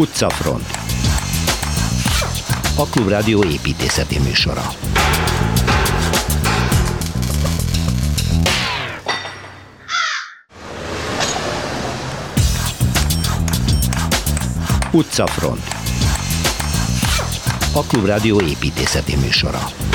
[0.00, 0.66] Utcafront.
[2.76, 4.62] A Klubrádió építészeti műsora.
[14.92, 15.64] Utcafront.
[17.72, 19.89] A Klubrádió építészeti műsora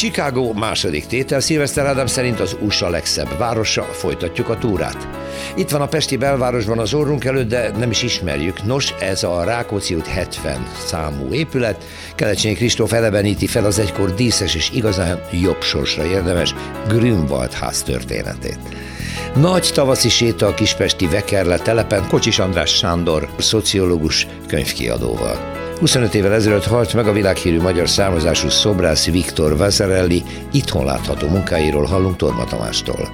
[0.00, 5.08] Chicago második tétel, Szilveszter Ádám szerint az USA legszebb városa, folytatjuk a túrát.
[5.56, 8.64] Itt van a Pesti belvárosban az orrunk előtt, de nem is ismerjük.
[8.64, 11.84] Nos, ez a Rákóczi út 70 számú épület.
[12.14, 16.54] Kelecsényi Kristóf eleveníti fel az egykor díszes és igazán jobb sorsra érdemes
[16.88, 18.58] Grünwald ház történetét.
[19.34, 25.60] Nagy tavaszi séta a kispesti Vekerle telepen Kocsis András Sándor, szociológus könyvkiadóval.
[25.80, 31.84] 25 évvel ezelőtt halt meg a világhírű magyar származású szobrász Viktor Vazarelli, itthon látható munkáiról
[31.84, 33.08] hallunk Torma Tamástól.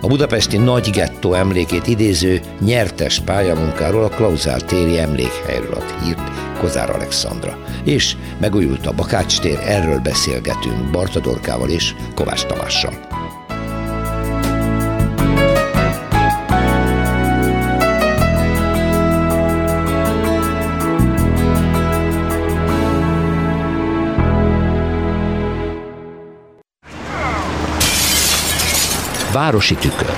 [0.00, 6.90] A budapesti nagy gettó emlékét idéző nyertes pályamunkáról a Klauzál téri emlékhelyről ad hírt Kozár
[6.90, 7.58] Alexandra.
[7.84, 13.11] És megújult a Bakács tér, erről beszélgetünk Barta Dorkával és Kovács Tamással.
[29.32, 30.16] Városi tükör.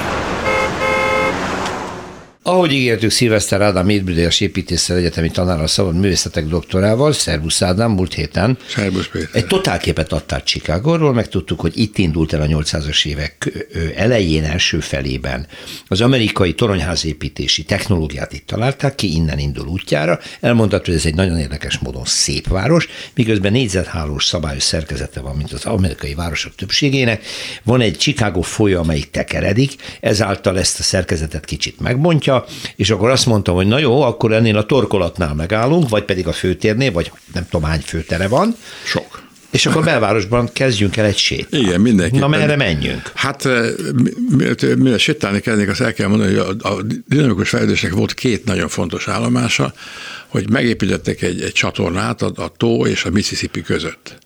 [2.55, 8.59] Ahogy ígértük, Szilveszter Ádám Édbüdélyes építészet egyetemi tanára szabad művészetek doktorával, Szervusz Ádám, múlt héten.
[8.69, 9.29] Szervusz Péter.
[9.33, 13.67] Egy totálképet adtál Chicagóról, megtudtuk, hogy itt indult el a 800-as évek
[13.97, 15.47] elején, első felében.
[15.89, 20.21] Az amerikai toronyházépítési technológiát itt találták ki, innen indul útjára.
[20.41, 25.53] Elmondható, hogy ez egy nagyon érdekes módon szép város, miközben négyzethálós szabályos szerkezete van, mint
[25.53, 27.25] az amerikai városok többségének.
[27.63, 32.44] Van egy Chicago folyó, amelyik tekeredik, ezáltal ezt a szerkezetet kicsit megbontja,
[32.77, 36.33] és akkor azt mondtam, hogy na jó, akkor ennél a torkolatnál megállunk, vagy pedig a
[36.33, 38.57] főtérnél, vagy nem tudom hány főtere van.
[38.85, 39.23] Sok.
[39.51, 41.47] És akkor belvárosban kezdjünk el egy sét.
[41.51, 42.19] Igen, mindenki.
[42.19, 43.13] Na merre menjünk?
[43.15, 43.49] Hát
[44.77, 48.69] mire sétálni kellene, azt el kell mondani, hogy a, a dinamikus fejlődésnek volt két nagyon
[48.69, 49.73] fontos állomása,
[50.29, 54.19] hogy megépítettek egy, egy csatornát a, a tó és a Mississippi között.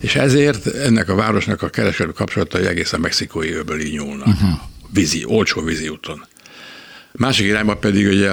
[0.00, 4.26] És ezért ennek a városnak a kereskedelmi kapcsolatai egészen mexikói öböl így nyúlnak.
[4.26, 4.50] Uh-huh.
[4.92, 6.26] Vízi, olcsó vízi úton.
[7.12, 8.30] Másik irányban pedig ugye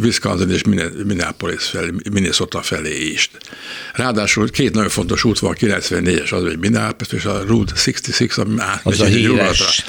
[0.00, 0.62] Wisconsin és
[1.04, 3.30] Minneapolis felé, Minnesota felé is.
[3.94, 8.56] Ráadásul két nagyon fontos út van, 94-es az, hogy Minneapolis, és a Route 66, ami
[8.82, 9.84] az a híres.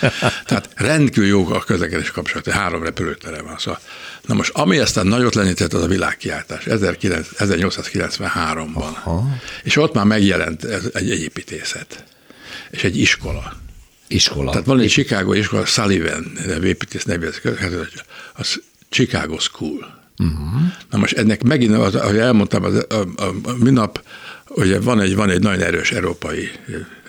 [0.45, 3.57] Tehát rendkívül jó a közlekedés kapcsolat, három repülőtere van.
[3.57, 3.79] Szóval.
[4.25, 8.75] Na most, ami aztán nagyot lenített, az a világkiáltás 1893-ban.
[8.75, 9.37] Aha.
[9.63, 10.63] És ott már megjelent
[10.93, 12.03] egy építészet
[12.69, 13.53] és egy iskola
[14.09, 14.51] iskola.
[14.51, 17.27] Tehát van egy Chicago iskola, Sullivan nevű építész nevű,
[18.33, 19.97] az Chicago School.
[20.17, 20.61] Uh-huh.
[20.89, 24.03] Na most ennek megint, ahogy elmondtam, az, a, a, a minap,
[24.47, 26.49] ugye van egy, van egy nagyon erős európai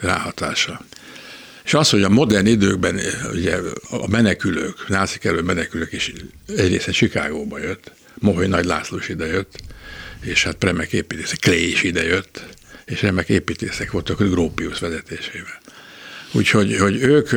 [0.00, 0.84] ráhatása.
[1.64, 3.00] És az, hogy a modern időkben
[3.32, 3.56] ugye
[3.90, 6.12] a menekülők, nászik elő menekülők is
[6.56, 9.58] egyrészt Chicagóba jött, Moholy Nagy László is ide jött,
[10.20, 12.46] és hát remek építészek, Clay is ide jött,
[12.84, 15.59] és remek építészek voltak, hogy Gropius vezetésével.
[16.32, 17.30] Úgyhogy hogy ők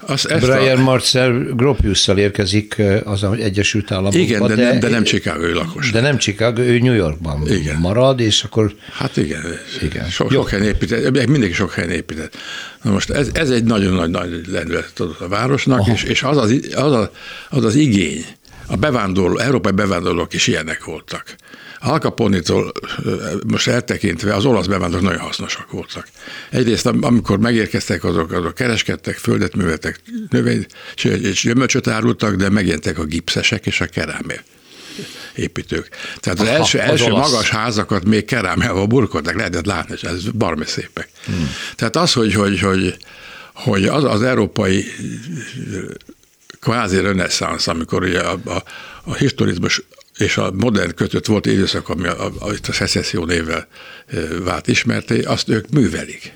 [0.00, 0.82] az, ezt Brian a...
[0.82, 4.18] Marcel Gropiusszal érkezik az Egyesült Államokba.
[4.18, 5.90] Igen, de, de, nem, de nem Chicago ő lakos.
[5.90, 7.76] De nem Chicago, ő New Yorkban igen.
[7.76, 8.74] marad, és akkor...
[8.92, 9.42] Hát igen,
[9.82, 10.08] igen.
[10.08, 12.36] Sok, sok helyen épített, mindenki sok helyen épített.
[12.82, 16.36] Na most ez, ez egy nagyon nagy, nagy lendületet adott a városnak, és, és az,
[16.36, 17.08] az, az, az,
[17.50, 18.24] az az igény,
[18.66, 21.36] a bevándorló, európai bevándorlók is ilyenek voltak.
[21.80, 22.72] Al Capone-tól
[23.46, 26.08] most eltekintve az olasz bevándorlók nagyon hasznosak voltak.
[26.50, 30.00] Egyrészt, amikor megérkeztek, azok, azok kereskedtek, földet műveltek,
[30.30, 30.66] növény
[31.02, 34.40] és gyümölcsöt árultak, de megjelentek a gipszesek és a kerámé
[35.34, 35.88] építők.
[36.20, 40.22] Tehát az Aha, első, az első magas házakat még kerámával burkoltak, lehetett látni, és ez
[40.24, 41.08] barmi szépek.
[41.24, 41.50] Hmm.
[41.76, 42.96] Tehát az, hogy, hogy, hogy,
[43.52, 44.84] hogy az, az európai
[46.60, 48.62] kvázi reneszánsz, amikor ugye a, a,
[49.04, 49.82] a historizmus
[50.18, 52.32] és a modern kötött volt időszak, ami a, a,
[52.62, 53.66] a szecesszió névvel
[54.44, 56.32] vált ismerté, azt ők művelik.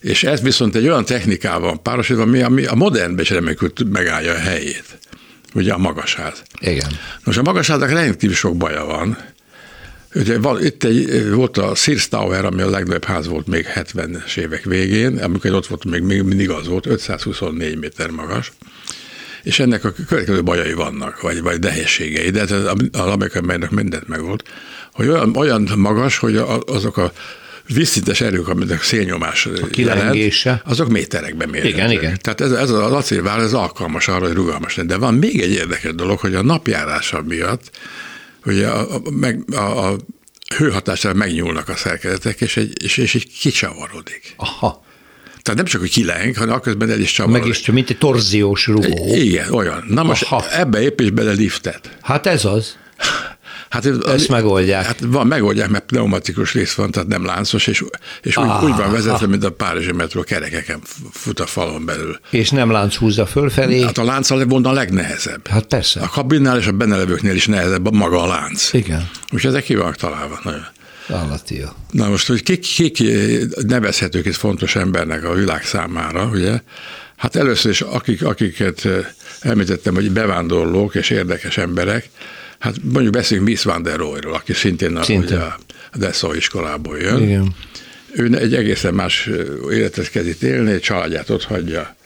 [0.00, 4.38] És ez viszont egy olyan technikával párosítva, ami, ami a modernben is remekül megállja a
[4.38, 4.98] helyét.
[5.54, 6.42] Ugye a magasház.
[6.60, 6.90] Igen.
[7.24, 9.18] Most a magasházak rendkívül sok baja van.
[10.14, 14.36] Ugye van, itt egy, volt a Sears Tower, ami a legnagyobb ház volt még 70-es
[14.36, 18.52] évek végén, amikor ott volt, még, még mindig az volt, 524 méter magas
[19.44, 22.42] és ennek a következő bajai vannak, vagy, vagy nehézségei, de
[22.92, 24.48] az amerikai melynek mindent megvolt,
[24.92, 26.36] hogy olyan, olyan magas, hogy
[26.66, 27.12] azok a
[27.66, 31.76] vízszintes erők, amit a szélnyomás a jelent, azok méterekben mérhetők.
[31.76, 32.18] Igen, igen.
[32.20, 34.98] Tehát ez, ez az acélvár, ez alkalmas arra, hogy rugalmas legyen.
[34.98, 37.70] De van még egy érdekes dolog, hogy a napjárása miatt,
[38.42, 39.96] hogy a, a, meg, a, a
[40.56, 44.34] hőhatására megnyúlnak a szerkezetek, és egy, és, és egy kicsavarodik.
[44.36, 44.83] Aha.
[45.44, 47.42] Tehát nem csak, hogy kileng, hanem aközben el is csavarodik.
[47.42, 49.14] Meg is csak, mint egy torziós rugó.
[49.14, 49.84] Igen, olyan.
[49.88, 50.50] Na most Aha.
[50.50, 51.96] ebbe építs bele liftet.
[52.02, 52.76] Hát ez az.
[53.68, 54.84] Hát ez, Ezt megoldják.
[54.84, 57.84] Hát van, megoldják, mert pneumatikus rész van, tehát nem láncos, és,
[58.22, 60.80] és úgy, úgy van vezetve, mint a Párizsi metró kerekeken
[61.12, 62.18] fut a falon belül.
[62.30, 63.82] És nem lánc húzza fölfelé.
[63.82, 65.48] Hát a lánc volna a legnehezebb.
[65.48, 66.00] Hát persze.
[66.00, 68.72] A kabinnál és a benelevőknél is nehezebb maga a lánc.
[68.72, 69.08] Igen.
[69.32, 70.40] Úgyhogy ezek ki vannak találva.
[70.42, 70.66] Nagyon.
[71.08, 71.76] Állatia.
[71.90, 73.02] Na most, hogy kik, kik
[73.66, 76.60] nevezhetők itt fontos embernek a világ számára, ugye?
[77.16, 78.88] Hát először is, akik, akiket
[79.40, 82.10] említettem, hogy bevándorlók és érdekes emberek,
[82.64, 85.38] Hát mondjuk beszéljünk Miss Van der Royról, aki szintén, szintén.
[85.38, 85.56] A,
[85.92, 87.22] a Dessau iskolából jön.
[87.22, 87.54] Igen.
[88.12, 89.30] Ő egy egészen más
[89.70, 91.96] életet kezdít élni, családját ott hagyja,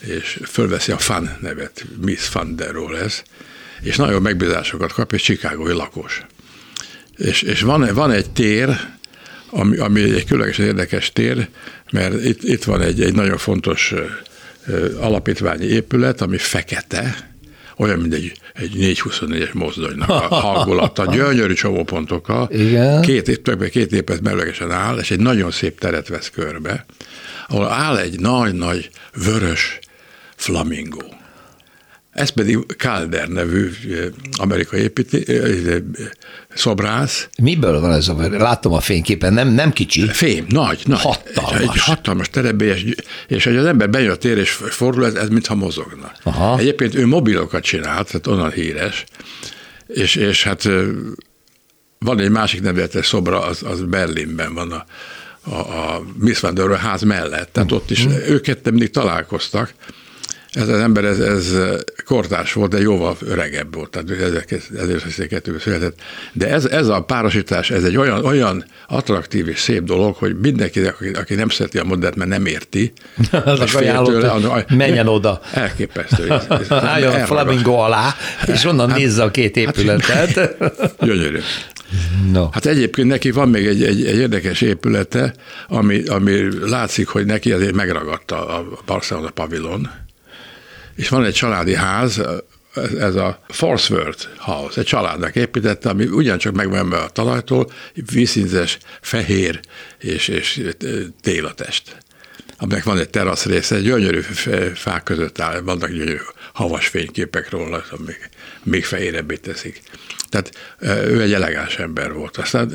[0.00, 3.22] és fölveszi a Fan nevet, Miss Van der Roy lesz,
[3.82, 6.26] és nagyon megbízásokat kap, és Chicagói lakos.
[7.16, 8.80] És, és van, van egy tér,
[9.50, 11.48] ami, ami egy különlegesen érdekes tér,
[11.92, 13.94] mert itt, itt van egy, egy nagyon fontos
[15.00, 17.34] alapítványi épület, ami fekete,
[17.76, 22.48] olyan, mint egy, egy 424-es mozdonynak a hangulata, gyönyörű csomópontokkal.
[22.52, 23.00] Igen.
[23.02, 26.86] Két, többé két épület merőlegesen áll, és egy nagyon szép teret vesz körbe,
[27.48, 28.90] ahol áll egy nagy-nagy
[29.24, 29.78] vörös
[30.36, 31.06] flamingo.
[32.16, 33.70] Ez pedig Calder nevű
[34.32, 35.40] amerikai építé,
[36.54, 37.28] szobrász.
[37.42, 40.08] Miből van ez a Látom a fényképen, nem, nem kicsi.
[40.08, 41.00] Fém, nagy, nagy.
[41.00, 41.60] Hatalmas.
[41.60, 42.84] Egy, egy hatalmas terebélyes,
[43.28, 46.12] és hogy az ember bejön a tér és fordul, ez, ez mintha mozogna.
[46.22, 46.58] Aha.
[46.58, 49.04] Egyébként ő mobilokat csinált, tehát onnan híres,
[49.86, 50.68] és, és hát
[51.98, 54.86] van egy másik nevetes szobra, az, az Berlinben van a,
[55.50, 58.10] a, a Miss Van ház mellett, tehát ott is mm.
[58.10, 59.74] őket mindig találkoztak,
[60.56, 61.52] ez az ember, ez, ez
[62.04, 66.00] kortárs volt, de jóval öregebb volt, tehát 1902 született.
[66.32, 70.80] De ez, ez a párosítás, ez egy olyan, olyan attraktív és szép dolog, hogy mindenki,
[70.80, 72.92] aki, aki nem szereti a modellt, mert nem érti,
[73.44, 75.40] az tőle, a, menjen oda.
[75.52, 76.32] Elképesztő.
[76.70, 78.14] Álljon a flamingo alá,
[78.46, 80.34] és onnan hát, nézze a két hát- épületet.
[80.58, 81.38] Hát, gyönyörű.
[82.32, 82.48] No.
[82.52, 85.34] Hát egyébként neki van még egy, egy, egy érdekes épülete,
[85.68, 89.90] ami, ami látszik, hogy neki azért megragadta a Barcelona pavilon,
[90.96, 92.20] és van egy családi ház,
[92.98, 97.70] ez a Forsworth House, egy családnak építette, ami ugyancsak megvan a talajtól,
[98.12, 99.60] vízszínzes, fehér
[99.98, 100.62] és, és
[101.20, 101.96] télatest
[102.58, 104.20] aminek van egy terasz része, gyönyörű
[104.74, 106.18] fák között áll, vannak gyönyörű
[106.52, 108.28] havas fényképek róla, még,
[108.62, 109.82] még fehérebbé teszik.
[110.28, 110.50] Tehát
[111.06, 112.36] ő egy elegáns ember volt.
[112.36, 112.72] Aztán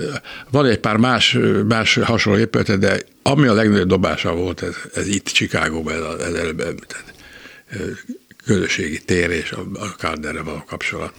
[0.52, 1.38] van egy pár más,
[1.68, 6.34] más hasonló épülete, de ami a legnagyobb dobása volt, ez, ez itt Chicagóban, ez, ez
[6.34, 7.14] előbb említett
[8.46, 11.14] közösségi tér és a Calderre való kapcsolat.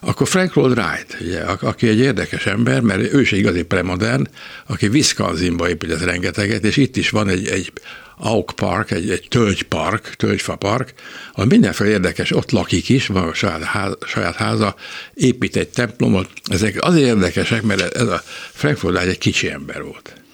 [0.00, 4.26] Akkor Frank Lloyd Wright, ugye, aki egy érdekes ember, mert ő is igazi premodern,
[4.66, 7.72] aki Wisconsinba épített rengeteget, és itt is van egy, egy
[8.18, 10.92] Auk Park, egy, egy tölgypark, tölgyfa park,
[11.32, 14.74] ahol mindenféle érdekes, ott lakik is, van a saját, ház, saját háza,
[15.14, 16.28] épít egy templomot.
[16.44, 18.22] Ezek azért érdekesek, mert ez a
[18.52, 20.25] Frank Lloyd Wright egy kicsi ember volt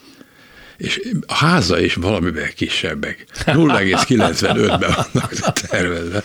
[0.83, 3.25] és a háza is valamiben kisebbek.
[3.45, 6.23] 0,95-ben vannak tervezve.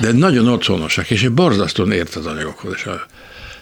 [0.00, 2.72] De nagyon otthonosak, és egy borzasztóan ért az anyagokhoz.
[2.76, 3.06] És a,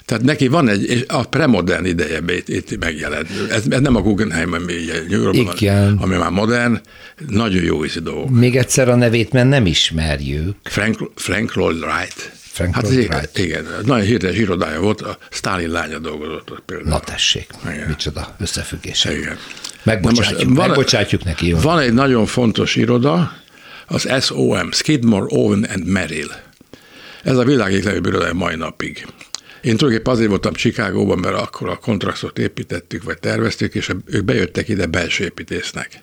[0.05, 3.29] tehát neki van egy, és a premodern ideje itt, itt megjelent.
[3.51, 4.75] Ez, ez nem a Guggenheim, ami
[5.09, 5.27] New
[5.99, 6.81] ami már modern,
[7.29, 8.31] nagyon jó ízű dolgok.
[8.31, 10.57] Még egyszer a nevét, mert nem ismerjük.
[10.63, 12.33] Frank, Frank Lloyd Wright.
[12.53, 13.39] Frank hát Lloyd Wright.
[13.39, 16.89] Igen, nagyon híres irodája volt, a Stalin lánya dolgozott ott például.
[16.89, 17.89] Na tessék, igen.
[17.89, 19.05] micsoda összefüggés.
[19.05, 19.39] Igen.
[19.83, 21.49] Megbocsátjuk, most, van, megbocsátjuk neki.
[21.49, 21.59] Jó.
[21.59, 23.33] Van egy nagyon fontos iroda,
[23.87, 26.29] az SOM, Skidmore, Owen and Merrill.
[27.23, 29.07] Ez a világ egyik legjobb irodája mai napig.
[29.63, 34.69] Én tulajdonképpen azért voltam Csikágóban, mert akkor a kontraktot építettük, vagy terveztük, és ők bejöttek
[34.69, 36.03] ide belső építésznek.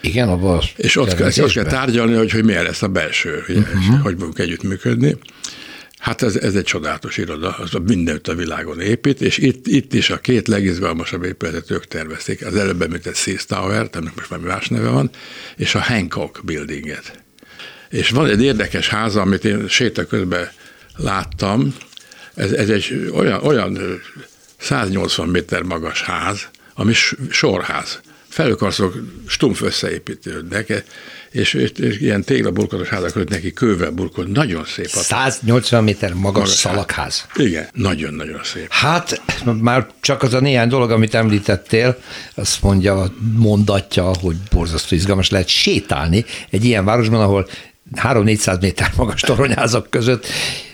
[0.00, 3.58] Igen, abban És ott kell, ott kell tárgyalni, hogy, hogy milyen lesz a belső, ugye,
[3.58, 4.02] uh-huh.
[4.02, 5.16] hogy fogunk együttműködni.
[6.02, 10.10] Hát ez, ez egy csodálatos iroda, az mindenütt a világon épít, és itt, itt is
[10.10, 12.46] a két legizgalmasabb épületet ők tervezték.
[12.46, 15.10] Az előbb említett Seas Tower, ennek most már más neve van,
[15.56, 17.22] és a Hancock Buildinget.
[17.90, 20.50] És van egy érdekes háza, amit én séta közben
[20.96, 21.74] láttam,
[22.34, 23.78] ez, ez egy olyan, olyan
[24.58, 26.92] 180 méter magas ház, ami
[27.30, 28.94] sorház, felőkarszok
[29.26, 30.84] stumpf összeépítődnek,
[31.32, 34.86] és, és, és ilyen téglaburkolos házak neki kővel burkol, nagyon szép.
[34.86, 37.26] 180 méter magas, magas szalagház.
[37.34, 38.66] Igen, nagyon-nagyon szép.
[38.70, 39.22] Hát
[39.60, 41.98] már csak az a néhány dolog, amit említettél,
[42.34, 47.48] azt mondja, mondatja, hogy borzasztó izgalmas lehet sétálni egy ilyen városban, ahol
[47.94, 50.26] 3-400 méter magas toronyházak között,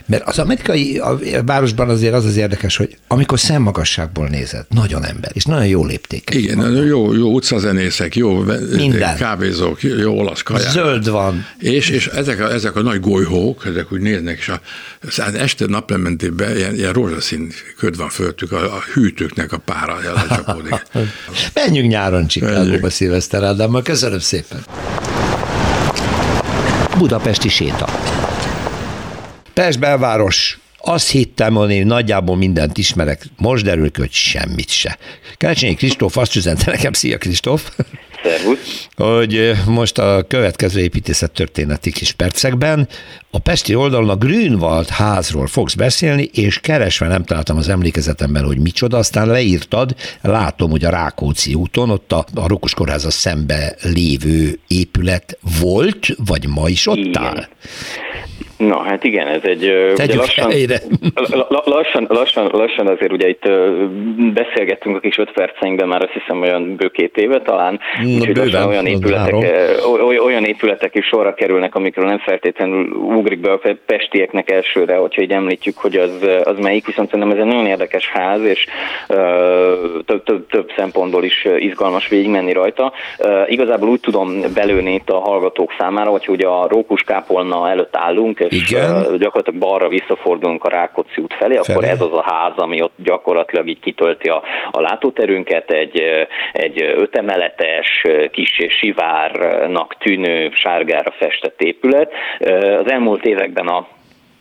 [0.08, 5.30] mert az amerikai a városban azért az az érdekes, hogy amikor szemmagasságból nézed, nagyon ember,
[5.34, 6.30] és nagyon jó lépték.
[6.34, 6.86] Igen, van.
[6.86, 9.16] jó, jó utcazenészek, jó Minden.
[9.16, 10.70] kávézók, jó olasz kaják.
[10.70, 11.46] Zöld van.
[11.58, 14.60] És, és ezek, a, ezek a nagy golyhók, ezek úgy néznek, és a,
[15.02, 20.82] az este naplementében ilyen, ilyen rózsaszín köd van föltük, a, a hűtőknek a pára lecsapódik.
[21.54, 24.64] Menjünk nyáron Csikágóba Szilveszter Ádámmal, köszönöm szépen.
[26.98, 28.07] Budapesti séta.
[29.58, 34.98] Pest belváros, azt hittem, hogy nagyjából mindent ismerek, most derül hogy semmit se.
[35.36, 37.70] Kelcsényi Kristóf azt üzente nekem, szia Kristóf!
[38.22, 38.88] Szervusz!
[38.96, 42.88] Hogy most a következő építészettörténeti kis percekben
[43.30, 48.58] a Pesti oldalon a Grünwald házról fogsz beszélni, és keresve nem találtam az emlékezetemben, hogy
[48.58, 54.58] micsoda, aztán leírtad, látom, hogy a Rákóczi úton, ott a, a Rokos Kórháza szembe lévő
[54.66, 57.22] épület volt, vagy ma is ott Igen.
[57.22, 57.48] áll?
[58.58, 59.92] Na, hát igen, ez egy...
[59.96, 60.52] ugye lassan,
[61.64, 63.48] lassan, lassan, lassan azért ugye itt
[64.34, 68.68] beszélgettünk a kis öt perceinkben már azt hiszem olyan bő két éve talán, úgyhogy lassan
[68.68, 69.34] olyan épületek,
[70.24, 75.32] olyan épületek is sorra kerülnek, amikről nem feltétlenül ugrik be a pestieknek elsőre, hogyha így
[75.32, 78.66] említjük, hogy az, az melyik, viszont szerintem ez egy nagyon érdekes ház, és
[80.06, 82.92] több, több, több szempontból is izgalmas végigmenni rajta.
[83.46, 88.40] Igazából úgy tudom belőni itt a hallgatók számára, hogy ugye a Rókus kápolna előtt állunk,
[88.48, 89.16] és Igen.
[89.18, 92.94] gyakorlatilag balra visszafordulunk a Rákóczi út felé, felé, akkor ez az a ház, ami ott
[92.96, 96.02] gyakorlatilag így kitölti a, a látóterünket, egy,
[96.52, 102.12] egy ötemeletes, kis sivárnak tűnő, sárgára festett épület.
[102.78, 103.86] Az elmúlt években a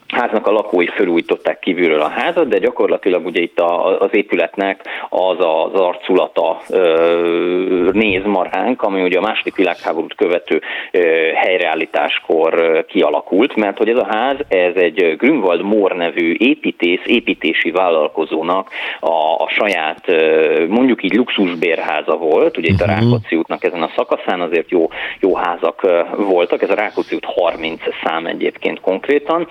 [0.08, 5.38] háznak a lakói felújították kívülről a házat, de gyakorlatilag ugye itt a, az épületnek az
[5.40, 10.62] az arculata ö, néz maránk, ami ugye a második világháborút követő
[10.92, 11.00] ö,
[11.34, 18.70] helyreállításkor kialakult, mert hogy ez a ház, ez egy Grünwald Moore nevű építész, építési vállalkozónak
[19.00, 22.94] a, a saját ö, mondjuk így luxusbérháza volt, ugye itt a mhm.
[22.94, 25.88] Rákóczi útnak ezen a szakaszán azért jó, jó házak
[26.18, 29.48] voltak, ez a Rákóczi út 30 szám egyébként konkrétan,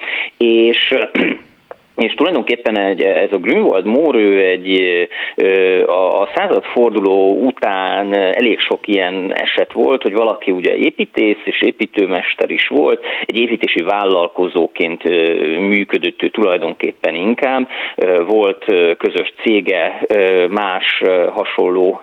[0.46, 0.94] és
[1.96, 4.82] és tulajdonképpen egy, ez a Grünwald Mór, ő egy,
[5.86, 12.50] a, a századforduló után elég sok ilyen eset volt, hogy valaki ugye építész és építőmester
[12.50, 15.04] is volt, egy építési vállalkozóként
[15.58, 17.68] működött ő tulajdonképpen inkább,
[18.26, 18.64] volt
[18.98, 20.06] közös cége
[20.48, 22.00] más hasonló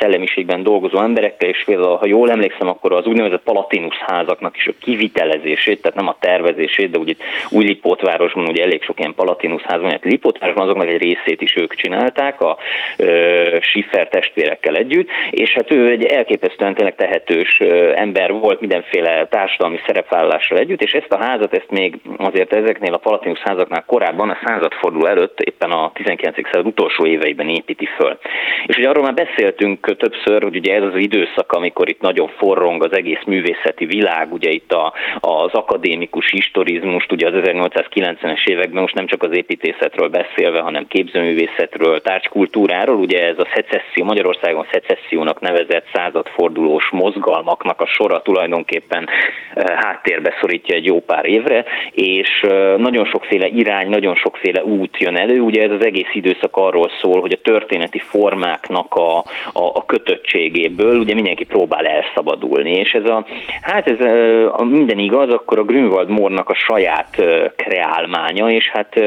[0.00, 4.72] szellemiségben dolgozó emberekkel, és például, ha jól emlékszem, akkor az úgynevezett Palatinus házaknak is a
[4.80, 9.98] kivitelezését, tehát nem a tervezését, de úgy itt Újlipótvárosban ugye elég sok ilyen Palatinus házban,
[10.02, 12.56] Lipótvárosban azoknak egy részét is ők csinálták a
[12.96, 17.58] ö, Schiffer testvérekkel együtt, és hát ő egy elképesztően tényleg tehetős
[17.94, 22.96] ember volt mindenféle társadalmi szerepvállalással együtt, és ezt a házat, ezt még azért ezeknél a
[22.96, 26.36] Palatinus házaknál korábban, a századforduló előtt, éppen a 19.
[26.44, 28.18] század utolsó éveiben építi föl.
[28.66, 32.84] És ugye arról már beszéltünk többször, hogy ugye ez az időszak, amikor itt nagyon forrong
[32.84, 38.94] az egész művészeti világ, ugye itt a, az akadémikus historizmust, ugye az 1890-es években most
[38.94, 42.96] nem csak az építészetről beszélve, hanem képzőművészetről, tárgykultúráról.
[42.96, 49.08] Ugye ez a szecesszió, Magyarországon szecessziónak nevezett századfordulós mozgalmaknak a sora tulajdonképpen
[49.54, 54.98] eh, háttérbe szorítja egy jó pár évre, és eh, nagyon sokféle irány, nagyon sokféle út
[54.98, 55.40] jön elő.
[55.40, 59.18] Ugye ez az egész időszak arról szól, hogy a történeti formáknak a,
[59.52, 63.26] a, a kötöttségéből ugye mindenki próbál elszabadulni, és ez a,
[63.62, 67.22] hát ez eh, a, minden igaz, akkor a Grünwald Mornak a saját
[67.56, 68.99] kreálmánya, és hát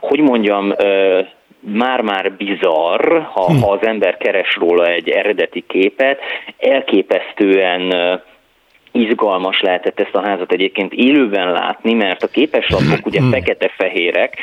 [0.00, 0.74] hogy mondjam,
[1.60, 3.60] már-már bizarr, ha, hm.
[3.60, 6.18] ha az ember keres róla egy eredeti képet,
[6.58, 7.92] elképesztően
[8.94, 13.30] izgalmas lehetett ezt a házat egyébként élőben látni, mert a képeslapok ugye hmm.
[13.30, 14.38] fekete-fehérek,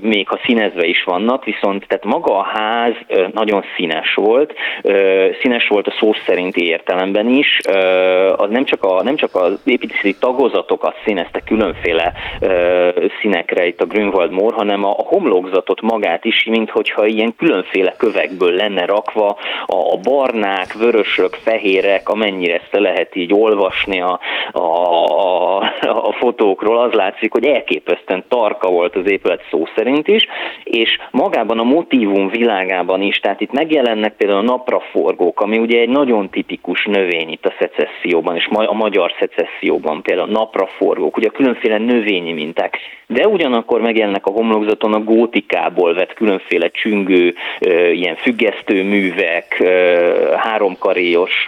[0.00, 2.92] még ha színezve is vannak, viszont tehát maga a ház
[3.32, 4.54] nagyon színes volt,
[5.40, 7.58] színes volt a szó szerinti értelemben is,
[8.36, 12.12] az nem csak, a, nem csak az építészeti tagozatokat színezte különféle
[13.20, 18.52] színekre itt a Grünwald Moor, hanem a homlokzatot magát is, mint hogyha ilyen különféle kövekből
[18.52, 19.36] lenne rakva
[19.66, 24.20] a barnák, vörösök, fehérek, amennyire ezt lehet így olvasni a,
[24.52, 24.62] a,
[25.84, 30.26] a, fotókról, az látszik, hogy elképesztően tarka volt az épület szó szerint is,
[30.64, 35.88] és magában a motivum világában is, tehát itt megjelennek például a napraforgók, ami ugye egy
[35.88, 42.32] nagyon tipikus növény itt a szecesszióban, és a magyar szecesszióban például napraforgók, ugye különféle növényi
[42.32, 47.34] minták, de ugyanakkor megjelennek a homlokzaton a gótikából vett különféle csüngő,
[47.92, 49.62] ilyen függesztő művek,
[50.36, 51.46] háromkaréjos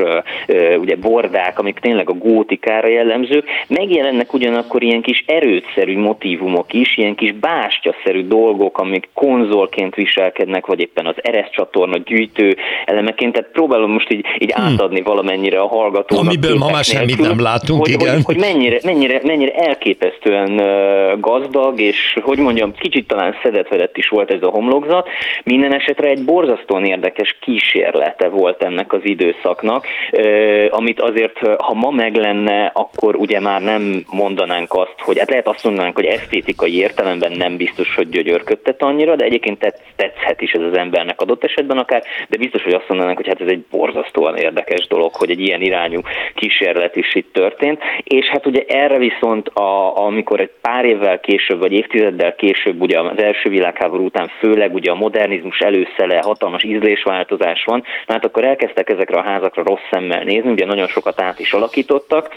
[0.79, 7.15] ugye bordák, amik tényleg a gótikára jellemzők, megjelennek ugyanakkor ilyen kis erőtszerű motivumok is, ilyen
[7.15, 14.13] kis bástyaszerű dolgok, amik konzolként viselkednek, vagy éppen az ereszcsatorna gyűjtő elemeként, tehát próbálom most
[14.13, 14.65] így, így hmm.
[14.65, 16.25] átadni valamennyire a hallgatónak.
[16.25, 18.15] Amiből ma már semmit nem látunk, hogy, igen.
[18.15, 20.57] Hogy, hogy mennyire, mennyire, mennyire elképesztően
[21.21, 25.09] gazdag, és hogy mondjam, kicsit talán szedetvedett is volt ez a homlokzat.
[25.45, 29.87] Minden esetre egy borzasztóan érdekes kísérlete volt ennek az időszaknak,
[30.71, 35.49] amit azért, ha ma meg lenne, akkor ugye már nem mondanánk azt, hogy hát lehet
[35.49, 39.59] azt mondanánk, hogy esztétikai értelemben nem biztos, hogy gyögyörködtet annyira, de egyébként
[39.97, 43.41] tetszhet is ez az embernek adott esetben akár, de biztos, hogy azt mondanánk, hogy hát
[43.41, 46.01] ez egy borzasztóan érdekes dolog, hogy egy ilyen irányú
[46.35, 51.59] kísérlet is itt történt, és hát ugye erre viszont, a, amikor egy pár évvel később,
[51.59, 57.65] vagy évtizeddel később, ugye az első világháború után főleg ugye a modernizmus előszele, hatalmas ízlésváltozás
[57.65, 61.53] van, hát akkor elkezdtek ezekre a házakra rossz szemmel nézni, ugye nagyon sokat át is
[61.53, 62.35] alakítottak,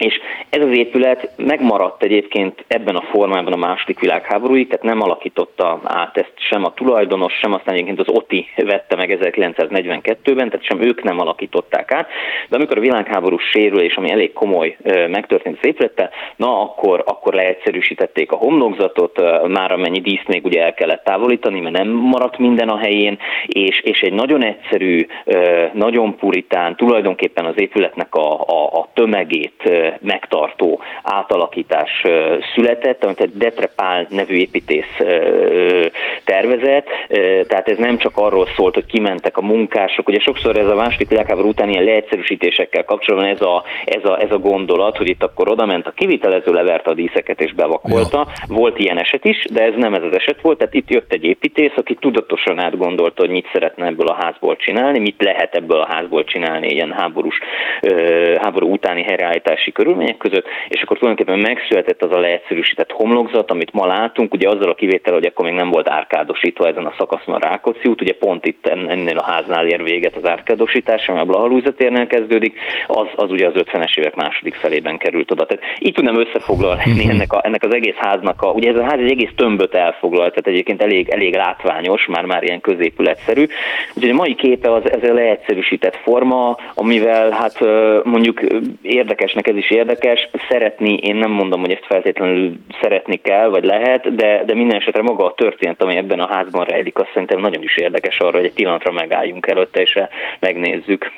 [0.00, 5.80] és ez az épület megmaradt egyébként ebben a formában a második világháborúig, tehát nem alakította
[5.84, 10.82] át ezt sem a tulajdonos, sem aztán egyébként az OTI vette meg 1942-ben, tehát sem
[10.82, 12.08] ők nem alakították át.
[12.48, 14.76] De amikor a világháború sérülés, ami elég komoly
[15.08, 20.74] megtörtént az épülettel, na akkor, akkor leegyszerűsítették a homlokzatot, már amennyi díszt még ugye el
[20.74, 25.06] kellett távolítani, mert nem maradt minden a helyén, és, és egy nagyon egyszerű,
[25.72, 29.62] nagyon puritán, tulajdonképpen az épületnek a, a, a tömegét
[30.00, 32.02] megtartó átalakítás
[32.54, 34.96] született, amit egy Detrepál nevű építész
[36.24, 36.86] tervezett,
[37.46, 41.08] tehát ez nem csak arról szólt, hogy kimentek a munkások, ugye sokszor ez a második
[41.08, 45.50] világháború után ilyen leegyszerűsítésekkel kapcsolatban ez a, ez, a, ez a gondolat, hogy itt akkor
[45.50, 48.26] oda ment a kivitelező, leverte a díszeket és bevakolta.
[48.26, 48.54] Ja.
[48.56, 51.24] Volt ilyen eset is, de ez nem ez az eset volt, tehát itt jött egy
[51.24, 55.86] építész, aki tudatosan átgondolta, hogy mit szeretne ebből a házból csinálni, mit lehet ebből a
[55.92, 57.38] házból csinálni ilyen háborús,
[58.42, 63.86] háború utáni helyreállítási körülmények között, és akkor tulajdonképpen megszületett az a leegyszerűsített homlokzat, amit ma
[63.86, 67.38] látunk, ugye azzal a kivétel, hogy akkor még nem volt árkádosítva ezen a szakaszon a
[67.38, 71.72] Rákóczi út, ugye pont itt ennél a háznál ér véget az árkádosítás, ami a Blahalújza
[71.72, 75.46] térnél kezdődik, az, az ugye az 50-es évek második felében került oda.
[75.46, 77.10] Tehát így tudnám összefoglalni mhm.
[77.10, 80.30] ennek, a, ennek az egész háznak, a, ugye ez a ház egy egész tömböt elfoglalt,
[80.30, 83.46] tehát egyébként elég, elég látványos, már már ilyen középületszerű.
[83.94, 87.60] Úgyhogy a mai képe az ez a leegyszerűsített forma, amivel hát
[88.04, 88.40] mondjuk
[88.82, 94.14] érdekesnek ez is érdekes, szeretni, én nem mondom, hogy ezt feltétlenül szeretni kell, vagy lehet,
[94.14, 97.62] de, de minden esetre maga a történet, ami ebben a házban rejlik, azt szerintem nagyon
[97.62, 99.98] is érdekes arra, hogy egy pillanatra megálljunk előtte, és
[100.40, 101.10] megnézzük.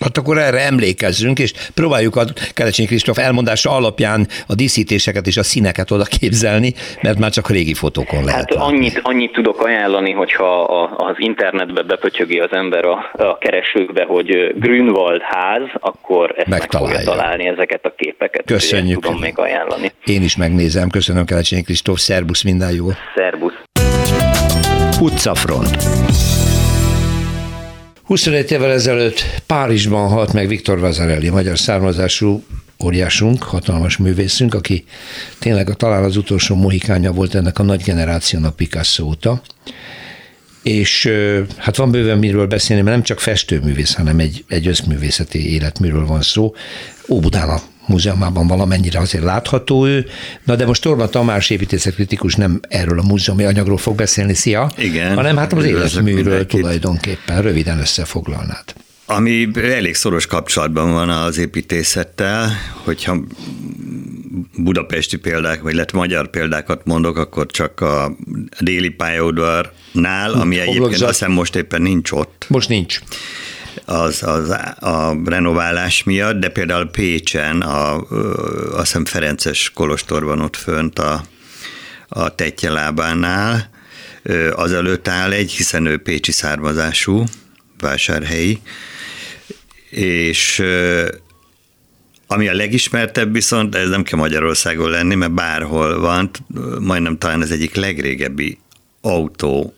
[0.00, 5.42] Hát akkor erre emlékezzünk, és próbáljuk a Kelecsényi Kristóf elmondása alapján a díszítéseket és a
[5.42, 8.54] színeket oda képzelni, mert már csak a régi fotókon lehet.
[8.54, 10.62] Hát annyit, annyit tudok ajánlani, hogyha
[10.96, 16.94] az internetbe bepötyögi az ember a, a keresőkbe, hogy Grünwald ház, akkor ezt Megtalálja.
[16.96, 18.44] meg fogja találni ezeket a képeket.
[18.46, 19.00] Köszönjük.
[19.02, 19.92] Tudom még ajánlani.
[20.04, 20.88] Én is megnézem.
[20.88, 21.98] Köszönöm Kelecsényi Kristóf.
[21.98, 22.86] Szerbusz, minden jó.
[23.14, 23.54] Szerbusz.
[25.00, 25.76] Utcafront.
[28.10, 32.44] 25 évvel ezelőtt Párizsban halt meg Viktor Vazarelli, magyar származású
[32.84, 34.84] óriásunk, hatalmas művészünk, aki
[35.38, 39.42] tényleg a, talán az utolsó mohikánya volt ennek a nagy generációnak Picasso óta.
[40.62, 41.10] És
[41.56, 46.22] hát van bőven miről beszélni, mert nem csak festőművész, hanem egy, egy összművészeti életműről van
[46.22, 46.54] szó.
[47.08, 50.06] Óbudán a múzeumában valamennyire azért látható ő.
[50.44, 55.14] Na de most Torma Tamás építészetkritikus nem erről a múzeumi anyagról fog beszélni, szia, Igen,
[55.14, 58.64] hanem hát az életműről tulajdonképpen, röviden összefoglalnád.
[59.06, 62.50] Ami elég szoros kapcsolatban van az építészettel,
[62.84, 63.16] hogyha
[64.56, 68.16] budapesti példák, vagy lett magyar példákat mondok, akkor csak a
[68.60, 72.44] déli pályaudvarnál, ami egyébként azt hiszem most éppen nincs ott.
[72.48, 73.00] Most nincs
[73.84, 77.96] az, az a renoválás miatt, de például Pécsen, a,
[78.72, 81.24] azt hiszem Ferences Kolostor van ott fönt a,
[82.08, 83.70] a Tetje lábánál,
[84.52, 87.24] az előtt áll egy, hiszen ő pécsi származású,
[87.80, 88.60] vásárhelyi,
[89.90, 90.62] és
[92.26, 96.30] ami a legismertebb viszont, ez nem kell Magyarországon lenni, mert bárhol van,
[96.80, 98.58] majdnem talán az egyik legrégebbi
[99.00, 99.74] autó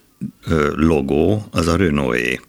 [0.75, 2.41] logó, az a Renault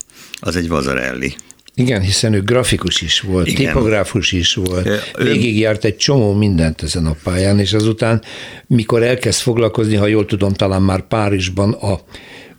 [0.46, 1.36] Az egy Vazarelli.
[1.76, 3.66] Igen, hiszen ő grafikus is volt, Igen.
[3.66, 8.22] tipográfus is volt, végigjárt egy csomó mindent ezen a pályán, és azután,
[8.68, 12.00] mikor elkezd foglalkozni, ha jól tudom, talán már Párizsban a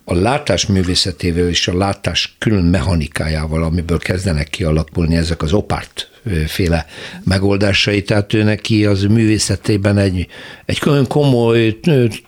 [0.07, 6.09] a látás művészetével és a látás külön mechanikájával, amiből kezdenek kialakulni ezek az opárt
[6.47, 6.85] féle
[7.23, 10.27] megoldásai, tehát ő neki az művészetében egy,
[10.65, 11.79] egy külön komoly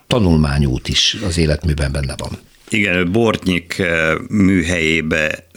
[0.07, 2.46] tanulmányút is az életműben benne van.
[2.69, 3.83] Igen, Bortnyik
[4.29, 5.47] műhelyébe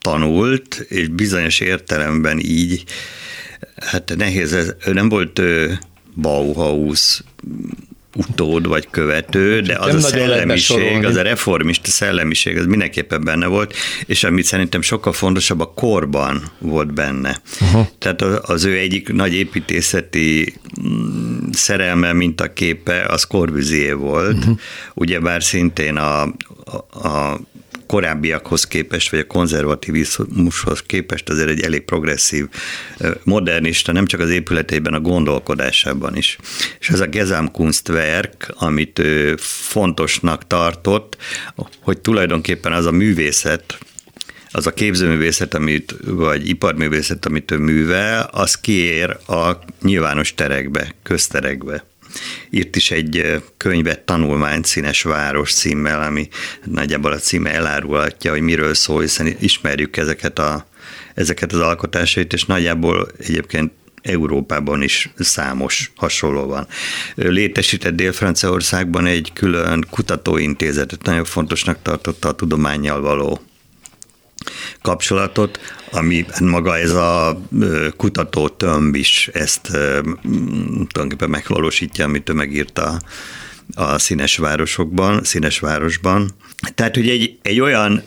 [0.00, 2.84] tanult, és bizonyos értelemben így,
[3.76, 5.40] hát nehéz, ez, nem volt
[6.14, 7.22] Bauhaus
[8.18, 13.74] utód vagy követő, de az a szellemiség, az a reformista szellemiség, az mindenképpen benne volt,
[14.06, 17.40] és amit szerintem sokkal fontosabb, a korban volt benne.
[17.60, 17.86] Uh-huh.
[17.98, 20.54] Tehát az ő egyik nagy építészeti
[20.88, 24.58] mm, szerelme, mint a képe, az Corbusier volt, uh-huh.
[24.94, 27.40] ugyebár szintén a, a, a
[27.88, 32.46] korábbiakhoz képest, vagy a konzervativizmushoz képest azért egy elég progresszív
[33.22, 36.38] modernista, nem csak az épületében, a gondolkodásában is.
[36.80, 41.16] És ez a Gesamtkunstwerk, amit ő fontosnak tartott,
[41.80, 43.78] hogy tulajdonképpen az a művészet,
[44.50, 51.84] az a képzőművészet, amit, vagy iparművészet, amit ő művel, az kiér a nyilvános terekbe, közterekbe
[52.50, 56.28] írt is egy könyvet, tanulmány Színes Város címmel, ami
[56.64, 60.66] nagyjából a címe elárulhatja, hogy miről szól, hiszen ismerjük ezeket, a,
[61.14, 66.66] ezeket az alkotásait, és nagyjából egyébként Európában is számos hasonló van.
[67.14, 73.40] Létesített Dél-Franciaországban egy külön kutatóintézetet, nagyon fontosnak tartotta a tudományjal való
[74.82, 77.42] kapcsolatot, ami maga ez a
[77.96, 79.66] kutató tömb is ezt
[80.88, 83.00] tulajdonképpen megvalósítja, amit ő megírta
[83.74, 86.30] a színes városokban, színes városban.
[86.74, 88.02] Tehát, hogy egy, egy olyan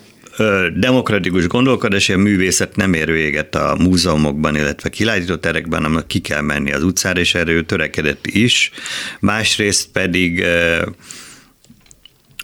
[0.76, 6.42] demokratikus gondolkodás, a művészet nem ér véget a múzeumokban, illetve kilállító terekben, hanem ki kell
[6.42, 8.72] menni az utcára, és erről törekedett is.
[9.20, 10.44] Másrészt pedig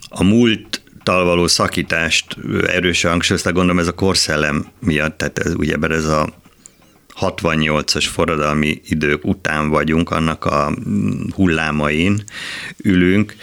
[0.10, 0.77] a múlt
[1.14, 6.30] való szakítást erősen hangsúlyozta, gondolom ez a korszellem miatt, tehát ez, ugye ez a
[7.20, 10.74] 68-as forradalmi idők után vagyunk, annak a
[11.36, 12.24] hullámain
[12.84, 13.36] ülünk.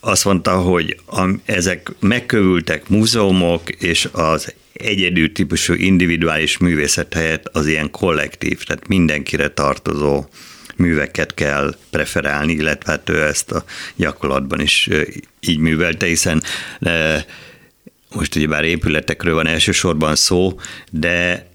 [0.00, 0.96] Azt mondta, hogy
[1.44, 9.48] ezek megkövültek múzeumok, és az egyedül típusú individuális művészet helyett az ilyen kollektív, tehát mindenkire
[9.48, 10.24] tartozó
[10.76, 13.64] műveket kell preferálni, illetve hát ő ezt a
[13.96, 14.88] gyakorlatban is
[15.40, 16.42] így művelte, hiszen
[18.12, 20.60] most ugye bár épületekről van elsősorban szó,
[20.90, 21.46] de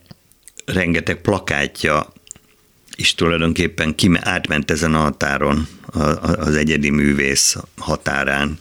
[0.65, 2.13] rengeteg plakátja
[2.95, 5.67] is tulajdonképpen kime, átment ezen a határon,
[6.35, 8.59] az egyedi művész határán,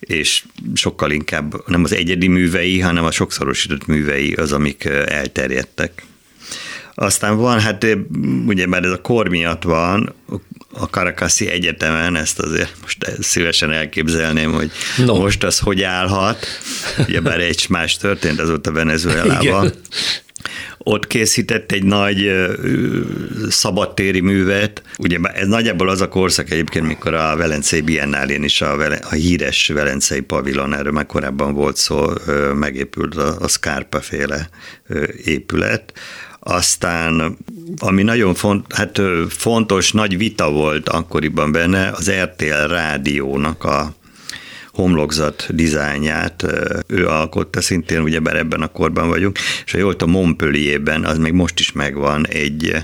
[0.00, 6.04] és sokkal inkább nem az egyedi művei, hanem a sokszorosított művei az, amik elterjedtek.
[6.94, 7.86] Aztán van, hát
[8.46, 10.14] ugye már ez a kor miatt van,
[10.72, 15.14] a Caracaszi Egyetemen, ezt azért most szívesen elképzelném, hogy no.
[15.14, 16.46] most az hogy állhat,
[16.98, 19.72] ugye bár egy más történt azóta Venezuelában.
[20.78, 22.30] Ott készített egy nagy
[23.48, 24.82] szabadtéri művet.
[24.98, 29.14] Ugye ez nagyjából az a korszak egyébként, mikor a Velencei Biennálén is a, Vele, a
[29.14, 32.06] híres Velencei pavilon, erről már korábban volt szó,
[32.54, 34.48] megépült a, a Scarpa féle
[35.24, 35.92] épület,
[36.44, 37.36] aztán,
[37.78, 43.94] ami nagyon font, hát fontos, nagy vita volt akkoriban benne, az RTL rádiónak a
[44.72, 46.46] homlokzat dizájnját
[46.86, 51.32] ő alkotta, szintén ugyebár ebben a korban vagyunk, és ha jól a Montpellierben, az még
[51.32, 52.76] most is megvan egy,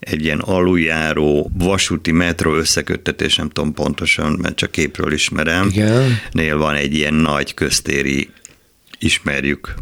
[0.00, 5.68] egy ilyen aluljáró vasúti metró összeköttetés, nem tudom pontosan, mert csak képről ismerem.
[5.68, 6.18] Igen.
[6.32, 8.28] Nél van egy ilyen nagy köztéri
[8.98, 9.74] ismerjük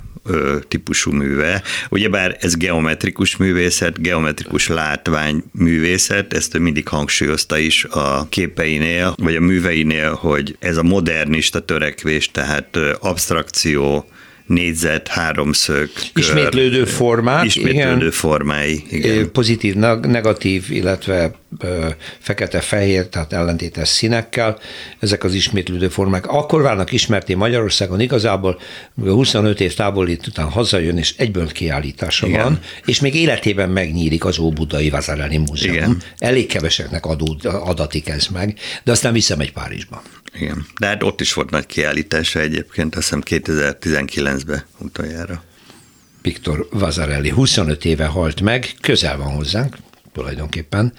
[0.68, 1.62] típusú műve.
[1.90, 9.36] Ugyebár ez geometrikus művészet, geometrikus látvány művészet, ezt ő mindig hangsúlyozta is a képeinél, vagy
[9.36, 14.06] a műveinél, hogy ez a modernista törekvés, tehát abstrakció,
[14.46, 17.44] négyzet, háromszög, kör, Ismétlődő formák.
[17.44, 18.10] Ismétlődő igen.
[18.10, 19.32] formái, igen.
[19.32, 21.40] Pozitív, negatív, illetve
[22.18, 24.58] fekete-fehér, tehát ellentétes színekkel,
[24.98, 26.26] ezek az ismétlődő formák.
[26.26, 28.60] Akkor válnak ismerté Magyarországon igazából,
[29.00, 32.42] 25 év távolít után hazajön, és egyből kiállítása Igen.
[32.42, 35.74] van, és még életében megnyílik az Óbudai Vazarelli Múzeum.
[35.74, 36.02] Igen.
[36.18, 40.02] Elég keveseknek adó, adatik ez meg, de aztán viszem egy Párizsba.
[40.34, 45.42] Igen, de hát ott is volt nagy kiállítása egyébként, azt hiszem 2019-ben utoljára.
[46.22, 49.76] Viktor Vazarelli 25 éve halt meg, közel van hozzánk,
[50.12, 50.92] tulajdonképpen.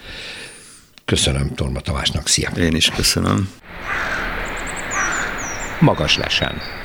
[1.06, 2.50] Köszönöm Torma Tamásnak, szia!
[2.50, 3.50] Én is köszönöm.
[5.80, 6.83] Magas lesen.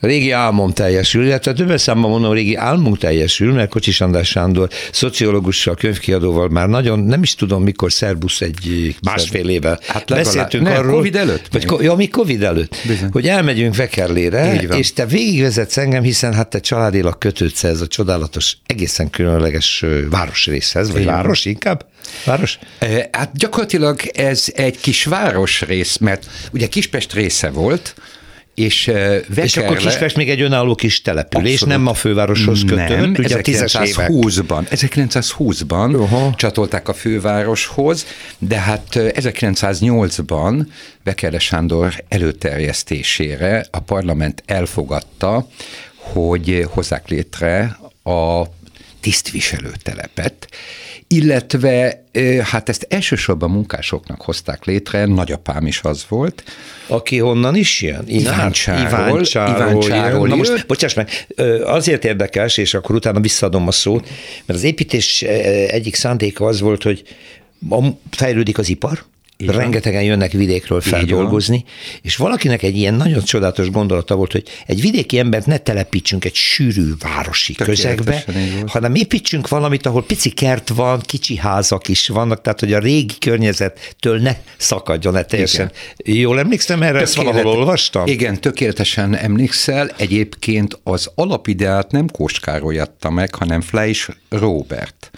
[0.00, 5.74] Régi álmom teljesül, illetve többes számban mondom, régi álmunk teljesül, mert Kocsis András Sándor szociológussal,
[5.74, 9.78] könyvkiadóval már nagyon, nem is tudom mikor, szerbusz egy másfél éve.
[9.86, 10.94] Hát Beszéltünk ne, arról.
[10.94, 11.48] Covid előtt?
[11.50, 12.76] Vagy, ja, mi Covid előtt.
[12.86, 13.08] Bizony.
[13.12, 18.56] Hogy elmegyünk Vekerlére, és te végigvezetsz engem, hiszen hát te családilag kötődsz ez a csodálatos,
[18.66, 21.86] egészen különleges városrészhez, vagy Így város inkább?
[22.24, 22.58] Város?
[23.10, 27.94] Hát gyakorlatilag ez egy kis városrész, mert ugye Kispest része volt,
[28.56, 31.74] és, Vekerle, és akkor Kispest még egy önálló kis település, abszolút.
[31.74, 36.34] nem a fővároshoz kötött, nem, ugye 1920-ban, 1920-ban uh-huh.
[36.34, 38.06] csatolták a fővároshoz,
[38.38, 40.66] de hát 1908-ban
[41.04, 45.48] Vekerle Sándor előterjesztésére a parlament elfogadta,
[45.96, 48.42] hogy hozzák létre a
[49.06, 50.48] tisztviselőtelepet,
[51.06, 52.04] illetve
[52.42, 56.42] hát ezt elsősorban munkásoknak hozták létre, nagyapám is az volt.
[56.86, 58.04] Aki honnan is jön?
[58.06, 59.20] Iváncsáról.
[59.20, 60.28] Iváncsáról.
[60.28, 61.26] Na most, bocsáss meg,
[61.64, 64.08] azért érdekes, és akkor utána visszaadom a szót,
[64.46, 67.02] mert az építés egyik szándéka az volt, hogy
[68.10, 69.04] fejlődik az ipar,
[69.38, 70.08] így Rengetegen van.
[70.08, 71.64] jönnek vidékről feldolgozni,
[72.02, 76.34] és valakinek egy ilyen nagyon csodálatos gondolata volt, hogy egy vidéki embert ne telepítsünk egy
[76.34, 78.24] sűrű városi közegbe,
[78.66, 83.14] hanem építsünk valamit, ahol pici kert van, kicsi házak is vannak, tehát hogy a régi
[83.18, 85.72] környezettől ne szakadjon -e teljesen.
[85.96, 86.20] Igen.
[86.20, 88.06] Jól emlékszem erre, ezt valahol olvastam?
[88.06, 89.90] Igen, tökéletesen emlékszel.
[89.96, 95.10] Egyébként az alapideát nem Kóskároly adta meg, hanem Fleisch Robert.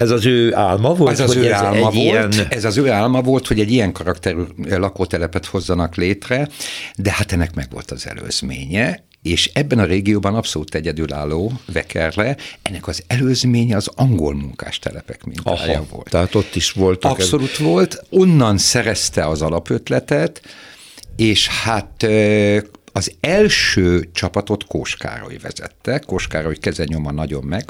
[0.00, 1.12] Ez az ő álma volt?
[1.12, 2.32] Ez az ő ez álma volt, ilyen...
[2.48, 6.48] ez az ő álma volt, hogy egy ilyen karakterű lakótelepet hozzanak létre,
[6.96, 12.86] de hát ennek meg volt az előzménye, és ebben a régióban abszolút egyedülálló Vekerle, ennek
[12.86, 16.10] az előzménye az angol munkástelepek mintája Aha, volt.
[16.10, 17.04] Tehát ott is volt.
[17.04, 17.58] Abszolút ez...
[17.58, 20.40] volt, onnan szerezte az alapötletet,
[21.16, 22.06] és hát
[22.92, 27.64] az első csapatot Kóskároly vezette, Kóskároly kezenyoma nagyon meg,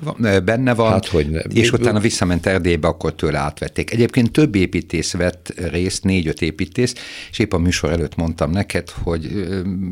[0.44, 1.38] benne van, hát, hogy ne.
[1.38, 3.90] és utána visszament Erdélybe, akkor tőle átvették.
[3.92, 6.94] Egyébként több építész vett részt, négy-öt építész,
[7.30, 9.48] és épp a műsor előtt mondtam neked, hogy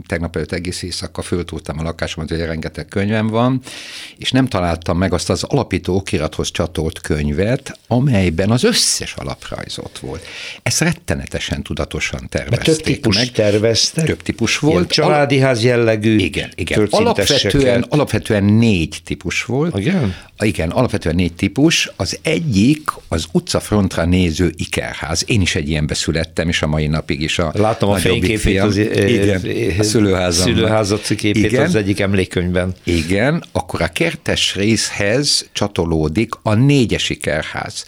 [0.06, 3.60] tegnap előtt egész éjszaka föltúrtam a lakásomat, hogy rengeteg könyvem van,
[4.16, 9.98] és nem találtam meg azt az alapító okirathoz csatolt könyvet, amelyben az összes alaprajz ott
[9.98, 10.26] volt.
[10.62, 13.30] Ezt rettenetesen tudatosan tervezték Mert több típus meg.
[13.30, 14.06] terveztek?
[14.06, 14.96] Több típus volt.
[14.96, 16.86] Ilyen családi ház jellegű Igen, igen.
[16.90, 19.78] Alapvetően, alapvetően négy típus volt.
[19.78, 20.14] Igen?
[20.38, 21.90] Igen, alapvetően négy típus.
[21.96, 25.24] Az egyik az utcafrontra néző ikerház.
[25.26, 28.76] Én is egy ilyenbe születtem, és a mai napig is a Látom a fényképét az
[28.76, 29.42] igen,
[29.78, 30.46] a szülőházam.
[30.46, 31.64] Szülőházat képét igen.
[31.64, 32.74] az egyik emlékkönyvben.
[32.84, 37.84] Igen, akkor a kertes részhez csatolódik a négyes ikerház.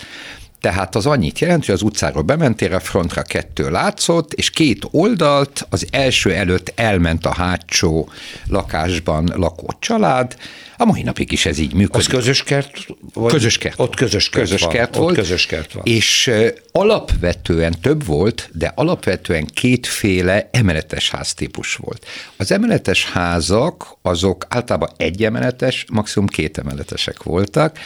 [0.60, 5.66] Tehát az annyit jelent, hogy az utcáról bementél, a frontra kettő látszott, és két oldalt,
[5.70, 8.08] az első előtt elment a hátsó
[8.46, 10.36] lakásban lakó család,
[10.80, 11.94] a mai napig is ez így működik.
[11.94, 12.86] Az közös kert?
[13.12, 13.32] Vagy?
[13.32, 13.80] Közös kert.
[13.80, 14.70] Ott közös kert, közös van.
[14.70, 15.10] kert volt.
[15.10, 15.82] Ott közös kert van.
[15.86, 16.30] És
[16.72, 22.06] alapvetően több volt, de alapvetően kétféle emeletes háztípus volt.
[22.36, 27.78] Az emeletes házak, azok általában egy emeletes, maximum két emeletesek voltak.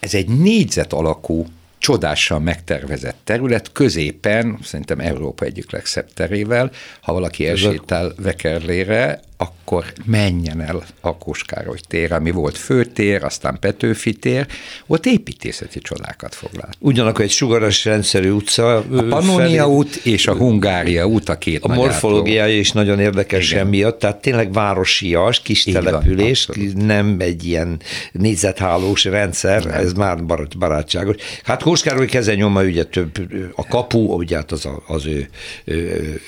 [0.00, 1.46] Ez egy négyzet alakú
[1.80, 10.60] csodással megtervezett terület, középen, szerintem Európa egyik legszebb terével, ha valaki elsétál Vekerlére, akkor menjen
[10.60, 14.46] el a Koskároly tér, ami volt főtér, aztán Petőfi tér,
[14.86, 16.74] ott építészeti csodákat fog látni.
[16.78, 18.76] Ugyanakkor egy sugaras rendszerű utca.
[18.76, 23.66] A Pannonia út és a Hungária út a két A morfológiája is nagyon érdekes Igen.
[23.66, 27.80] miatt, tehát tényleg városias, kis Így település, van, nem egy ilyen
[28.12, 29.74] négyzethálós rendszer, nem.
[29.74, 30.24] ez már
[30.58, 31.16] barátságos.
[31.42, 33.10] Hát Koskároly kezenyoma ugye több,
[33.54, 35.28] a kapu, ugye hát az, a, az ő,
[35.64, 35.74] ő,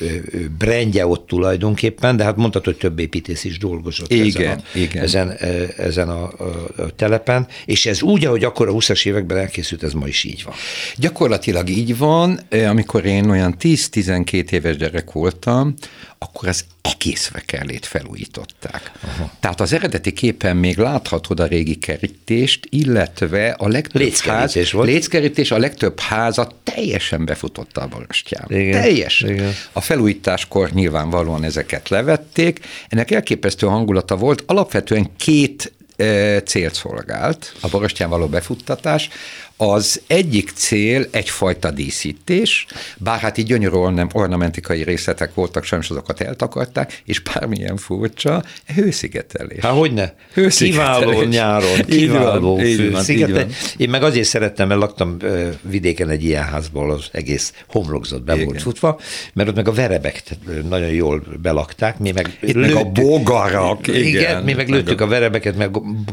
[0.01, 4.59] ő, ő brendje ott tulajdonképpen, de hát mondhatod, hogy több építész is dolgozott igen, ezen,
[4.59, 5.03] a, igen.
[5.03, 5.31] ezen,
[5.77, 9.93] ezen a, a, a telepen, és ez úgy, ahogy akkor a 20-as években elkészült, ez
[9.93, 10.55] ma is így van.
[10.97, 15.75] Gyakorlatilag így van, amikor én olyan 10-12 éves gyerek voltam,
[16.23, 18.93] akkor az egész vekerlét felújították.
[19.01, 19.31] Aha.
[19.41, 24.89] Tehát az eredeti képen még láthatod a régi kerítést, illetve a legtöbb ház, volt.
[24.89, 28.45] léckerítés, a legtöbb háza teljesen befutotta a.
[28.49, 29.31] Igen, teljesen.
[29.31, 29.53] Igen.
[29.73, 32.61] A felújításkor nyilvánvalóan ezeket levették.
[32.89, 34.43] Ennek elképesztő hangulata volt.
[34.47, 35.73] Alapvetően két
[36.45, 39.09] célt szolgált, a borostyán való befuttatás.
[39.57, 42.67] Az egyik cél egyfajta díszítés,
[42.99, 43.77] bár hát így gyönyörű
[44.13, 48.43] ornamentikai részletek voltak, sajnos azokat eltakarták, és bármilyen furcsa,
[48.75, 49.63] hőszigetelés.
[49.63, 50.11] Há, hogy ne?
[50.49, 53.75] Kiváló nyáron, kiváló főszigetelés.
[53.77, 55.17] Én meg azért szerettem, mert laktam
[55.63, 58.45] vidéken egy ilyen házból, az egész homlokzat be Igen.
[58.45, 59.01] volt futva,
[59.35, 60.23] mert ott meg a verebek
[60.69, 63.87] nagyon jól belakták, mi meg, Itt lőttük, meg a bogarak.
[63.87, 65.71] Igen, igen mi meg lőttük a verebeket, meg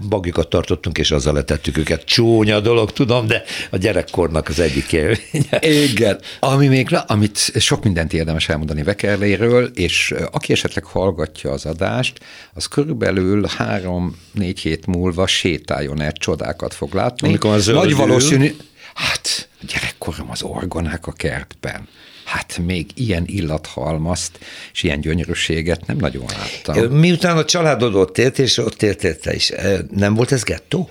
[0.10, 2.04] bagjukat tartottunk, és azzal letettük őket.
[2.04, 5.60] Csúnya dolog, tudom, de a gyerekkornak az egyik élménye.
[5.92, 6.20] Igen.
[6.40, 12.20] Ami még, amit sok mindent érdemes elmondani Vekerléről, és aki esetleg hallgatja az adást,
[12.54, 17.28] az körülbelül három-négy hét múlva sétáljon egy csodákat fog látni.
[17.28, 18.56] Amikor az Nagy valószínű,
[18.94, 21.88] hát gyerekkorom az orgonák a kertben
[22.30, 24.40] hát még ilyen illathalmazt
[24.74, 26.92] és ilyen gyönyörűséget nem nagyon láttam.
[26.92, 29.52] Miután a családod ott élt, és ott éltél te is,
[29.96, 30.90] nem volt ez gettó?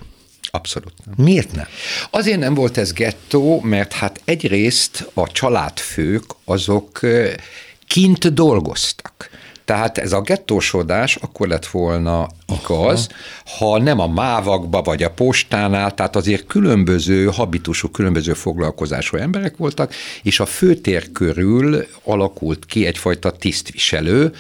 [0.50, 1.14] Abszolút nem.
[1.24, 1.66] Miért nem?
[2.10, 7.00] Azért nem volt ez gettó, mert hát egyrészt a családfők azok
[7.86, 9.30] kint dolgoztak.
[9.64, 12.26] Tehát ez a gettósodás akkor lett volna
[12.62, 13.08] igaz,
[13.44, 13.70] Aha.
[13.70, 19.94] ha nem a mávakba vagy a postánál, tehát azért különböző habitusú, különböző foglalkozású emberek voltak,
[20.22, 24.32] és a főtér körül alakult ki egyfajta tisztviselő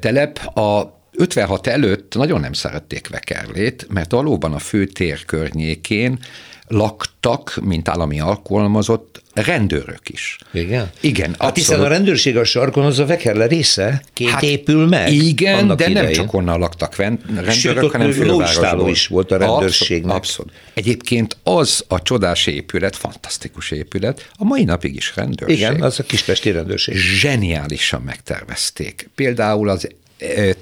[0.00, 0.56] telep.
[0.58, 6.18] A 56 előtt nagyon nem szerették Vekerlét, mert valóban a főtér környékén
[6.68, 10.38] laktak, mint állami alkalmazott rendőrök is.
[10.52, 10.90] Igen?
[11.00, 15.12] Igen, hát hiszen a rendőrség a sarkon az a Vekerle része, két hát épül meg.
[15.12, 15.92] Igen, de idején.
[15.92, 18.90] nem csak onnan laktak rendőrök, Sőt, hanem fővárosból.
[18.90, 20.16] is volt a rendőrségnek.
[20.16, 20.52] Abszolút, abszolút.
[20.74, 25.56] Egyébként az a csodás épület, fantasztikus épület, a mai napig is rendőrség.
[25.56, 26.96] Igen, az a kispesti rendőrség.
[26.96, 29.10] Zseniálisan megtervezték.
[29.14, 29.88] Például az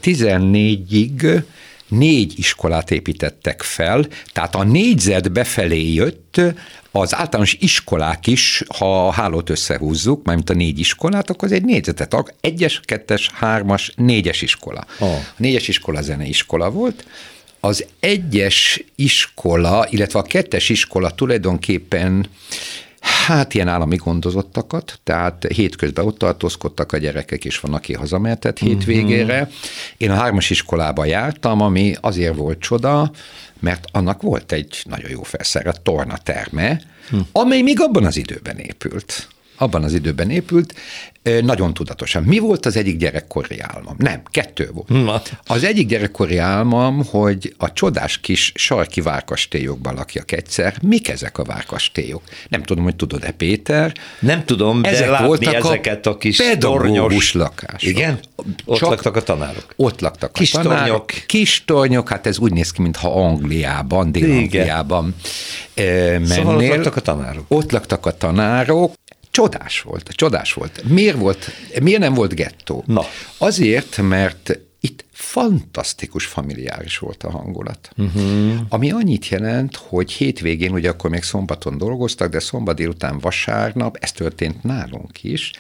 [0.03, 1.43] 14-ig eh,
[1.89, 6.41] négy iskolát építettek fel, tehát a négyzet befelé jött,
[6.91, 11.65] az általános iskolák is, ha a hálót összehúzzuk, mármint a négy iskolát, akkor az egy
[11.65, 14.85] négyzetet, egyes, kettes, hármas, négyes iskola.
[14.99, 15.15] Oh.
[15.15, 17.07] A négyes iskola zeneiskola volt,
[17.61, 22.29] az egyes iskola, illetve a kettes iskola tulajdonképpen
[23.07, 29.41] Hát ilyen állami gondozottakat, tehát hétközben ott tartózkodtak a gyerekek, és van, aki hazamehetett hétvégére.
[29.41, 29.55] Uh-huh.
[29.97, 33.11] Én a hármas iskolába jártam, ami azért volt csoda,
[33.61, 37.27] mert annak volt egy nagyon jó felszerelt tornaterme, uh-huh.
[37.33, 40.75] amely még abban az időben épült abban az időben épült,
[41.43, 42.23] nagyon tudatosan.
[42.23, 43.95] Mi volt az egyik gyerekkori álmom?
[43.99, 44.89] Nem, kettő volt.
[44.89, 45.23] Na.
[45.47, 50.75] Az egyik gyerekkori álmom, hogy a csodás kis sarki várkastélyokban lakjak egyszer.
[50.83, 52.23] Mik ezek a várkastélyok?
[52.49, 53.93] Nem tudom, hogy tudod-e, Péter?
[54.21, 57.83] Nem tudom, de ezek látni voltak ezeket a kis tornyos lakások.
[57.83, 58.19] Igen?
[58.65, 59.75] Ott Csak laktak a tanárok.
[59.77, 60.87] Ott laktak kis a tanárok.
[60.87, 61.27] Tornyok.
[61.27, 65.15] Kis tornyok, hát ez úgy néz ki, mintha Angliában, Dél-Angliában
[65.75, 66.27] mennél.
[66.27, 67.45] Szóval ott laktak a tanárok.
[67.49, 68.93] Ott laktak a tanárok,
[69.37, 70.83] Csodás volt, csodás volt.
[70.89, 71.51] Miért, volt,
[71.83, 72.85] miért nem volt gettó?
[72.87, 73.03] Na.
[73.39, 77.91] Azért, mert itt fantasztikus familiáris volt a hangulat.
[77.97, 78.55] Uh-huh.
[78.69, 84.13] Ami annyit jelent, hogy hétvégén, ugye akkor még szombaton dolgoztak, de szombat délután vasárnap, ez
[84.13, 85.51] történt nálunk is,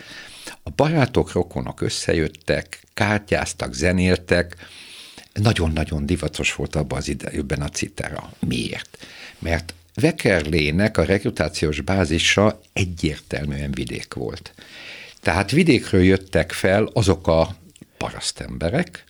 [0.62, 4.56] a barátok, rokonok összejöttek, kártyáztak, zenéltek,
[5.32, 8.32] nagyon-nagyon divatos volt abban az idejében a citera.
[8.38, 9.06] Miért?
[9.38, 14.54] Mert Vekerlének a rekrutációs bázisa egyértelműen vidék volt.
[15.20, 17.56] Tehát vidékről jöttek fel azok a
[17.96, 19.04] parasztemberek,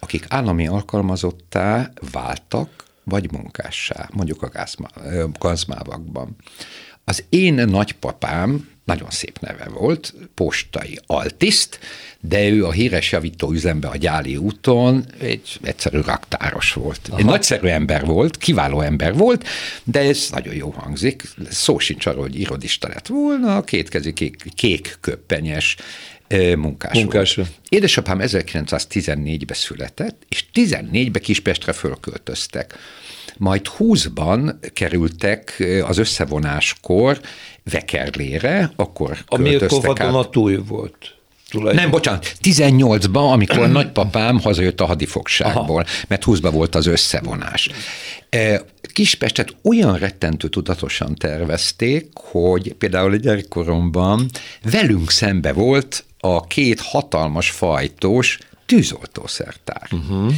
[0.00, 4.68] akik állami alkalmazottá váltak, vagy munkássá, mondjuk a
[5.38, 6.36] gazmávakban.
[7.04, 11.78] Az én nagypapám nagyon szép neve volt, postai altiszt,
[12.20, 17.00] de ő a híres javító üzembe a Gyáli úton egy egyszerű raktáros volt.
[17.08, 17.18] Aha.
[17.18, 19.44] Egy nagyszerű ember volt, kiváló ember volt,
[19.84, 21.22] de ez nagyon jó hangzik.
[21.50, 25.76] Szó sincs arról, hogy irodista lett volna, kétkezi kék, kék köppenyes
[26.56, 27.50] munkás, munkás volt.
[27.68, 32.78] Édesapám 1914-ben született, és 14-ben Kispestre fölköltöztek.
[33.40, 37.20] Majd 20-ban kerültek az összevonáskor
[37.70, 41.14] Vekerlére, akkor Ami akkor túl volt.
[41.52, 46.04] Nem, bocsánat, 18-ban, amikor nagypapám hazajött a hadifogságból, Aha.
[46.08, 47.70] mert 20-ban volt az összevonás.
[48.92, 54.30] Kispestet olyan rettentő tudatosan tervezték, hogy például a gyerekkoromban
[54.62, 59.88] velünk szembe volt a két hatalmas fajtós tűzoltószertár.
[59.90, 60.32] Uh-huh.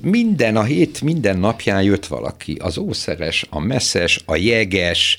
[0.00, 5.18] Minden a hét, minden napján jött valaki, az ószeres, a messzes, a jeges,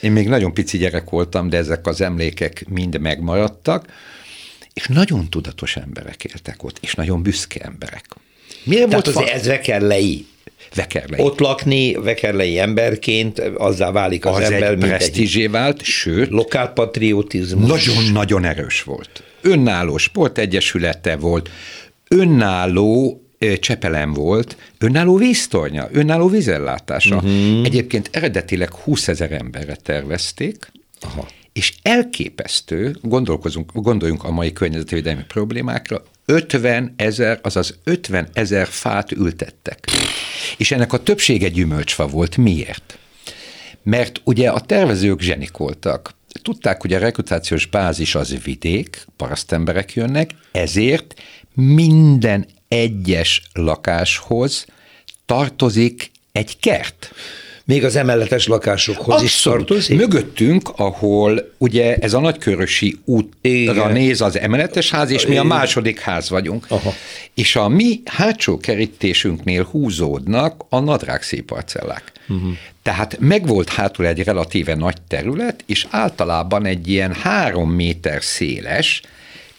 [0.00, 3.86] én még nagyon pici gyerek voltam, de ezek az emlékek mind megmaradtak,
[4.74, 8.04] és nagyon tudatos emberek éltek ott, és nagyon büszke emberek.
[8.64, 10.26] Miért Tehát volt azért ez lei?
[10.74, 11.20] Vekerlei.
[11.20, 17.84] Ott lakni vekerlei emberként azzá válik az, az ember, egy mint presztízsé vált, sőt, lokálpatriotizmus.
[17.84, 19.22] Nagyon-nagyon erős volt.
[19.40, 21.50] Önálló sportegyesülete volt,
[22.08, 23.22] önálló
[23.60, 27.16] Csepelen volt, önálló víztornya, önálló vízellátása.
[27.16, 27.64] Uh-huh.
[27.64, 31.28] Egyébként eredetileg 20 ezer emberre tervezték, Aha.
[31.52, 39.84] és elképesztő, gondolkozunk, gondoljunk a mai környezetvédelmi problémákra, 50 ezer, azaz 50 ezer fát ültettek.
[40.56, 42.36] És ennek a többsége gyümölcsfa volt.
[42.36, 42.98] Miért?
[43.82, 46.14] Mert ugye a tervezők zsenik voltak.
[46.42, 51.20] Tudták, hogy a rekrutációs bázis az vidék, parasztemberek jönnek, ezért
[51.54, 54.66] minden egyes lakáshoz
[55.26, 57.12] tartozik egy kert.
[57.64, 59.24] Még az emeletes lakásokhoz Abszolút.
[59.24, 59.96] is tartozik?
[59.96, 63.92] Mögöttünk, ahol ugye ez a nagykörösi útra Igen.
[63.92, 66.66] néz az emeletes ház, és mi a második ház vagyunk.
[66.68, 66.92] Aha.
[67.34, 72.12] És a mi hátsó kerítésünknél húzódnak a nadrág parcellák.
[72.28, 72.50] Uh-huh.
[72.82, 79.02] Tehát megvolt hátul egy relatíve nagy terület, és általában egy ilyen három méter széles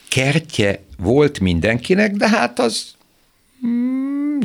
[0.09, 2.83] kertje volt mindenkinek, de hát az
[3.67, 4.39] Mm,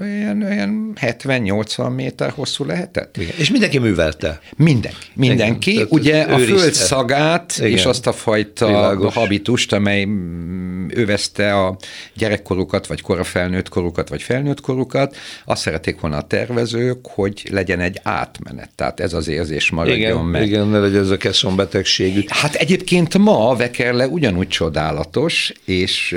[0.00, 3.16] olyan, olyan 70-80 méter hosszú lehetett.
[3.16, 3.34] Igen.
[3.36, 4.40] És mindenki művelte?
[4.56, 5.06] Mindenki.
[5.14, 5.70] Mindenki.
[5.70, 7.70] Igen, ugye a föld szagát Igen.
[7.70, 9.14] és azt a fajta Világos.
[9.14, 11.76] habitust, amely mm, övezte a
[12.14, 18.00] gyerekkorukat, vagy korafelnőtt korukat, vagy felnőtt korukat, azt szerették volna a tervezők, hogy legyen egy
[18.02, 18.70] átmenet.
[18.74, 20.46] Tehát ez az érzés maradjon igen, meg.
[20.46, 22.20] Igen, ne legyen ez a keszonbetegségű.
[22.26, 26.16] Hát egyébként ma a Vekerle ugyanúgy csodálatos, és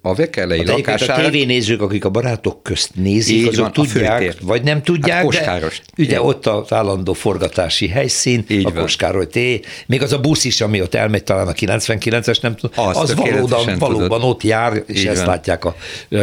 [0.00, 1.14] a Vekerlei hát lakására...
[1.14, 5.24] A tévénézők, akik a barátok közt nézik, Így azok van, tudják, vagy nem tudják, hát
[5.24, 5.80] Koskáros.
[5.96, 9.38] de ugye ott az állandó forgatási helyszín, Így a Koskároly T.
[9.86, 13.14] Még az a busz is, ami ott elmegy talán a 99-es, nem tudom, az, az
[13.14, 15.26] valóban, valóban ott jár, és Így ezt van.
[15.26, 15.74] látják a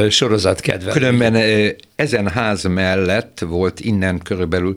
[0.09, 0.91] sorozat kedve.
[0.91, 1.35] Különben
[1.95, 4.73] ezen ház mellett volt innen körülbelül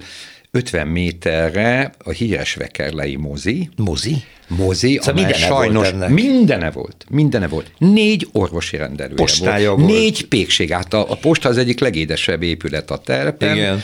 [0.50, 3.68] 50 méterre a híres Vekerlei mozi.
[3.76, 4.22] Mozi?
[4.56, 7.70] Mozi, szóval amely mindene sajnos volt mindene volt, mindene volt.
[7.78, 9.80] Négy orvosi rendelője Postája volt.
[9.80, 9.92] volt.
[9.92, 10.72] Négy pékség.
[10.72, 13.56] Hát a, posta az egyik legédesebb épület a telepen.
[13.56, 13.82] Igen.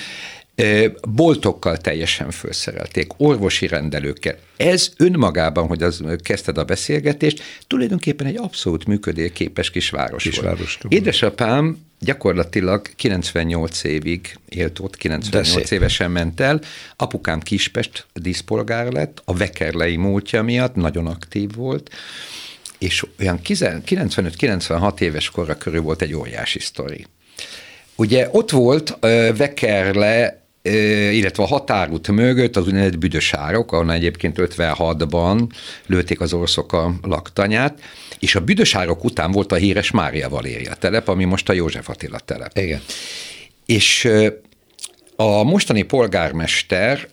[1.09, 4.37] Boltokkal teljesen felszerelték, orvosi rendelőkkel.
[4.57, 10.95] Ez önmagában, hogy az kezdted a beszélgetést, tulajdonképpen egy abszolút működőképes kisváros, kisváros volt.
[10.95, 16.61] Édesapám gyakorlatilag 98 évig élt ott, 98 évesen ment el.
[16.97, 21.91] Apukám Kispest díszpolgár lett, a Vekerlei múltja miatt nagyon aktív volt,
[22.79, 27.07] és olyan 95-96 éves korra körül volt egy óriási sztori.
[27.95, 30.47] Ugye ott volt uh, Vekerle
[31.13, 35.49] illetve a határút mögött az úgynevezett büdösárok, ahol egyébként 56-ban
[35.87, 37.81] lőtték az oroszok a laktanyát,
[38.19, 42.19] és a büdösárok után volt a híres Mária Valéria telep, ami most a József Attila
[42.19, 42.59] telep.
[42.59, 42.81] Igen.
[43.67, 44.09] És
[45.17, 47.09] a mostani polgármester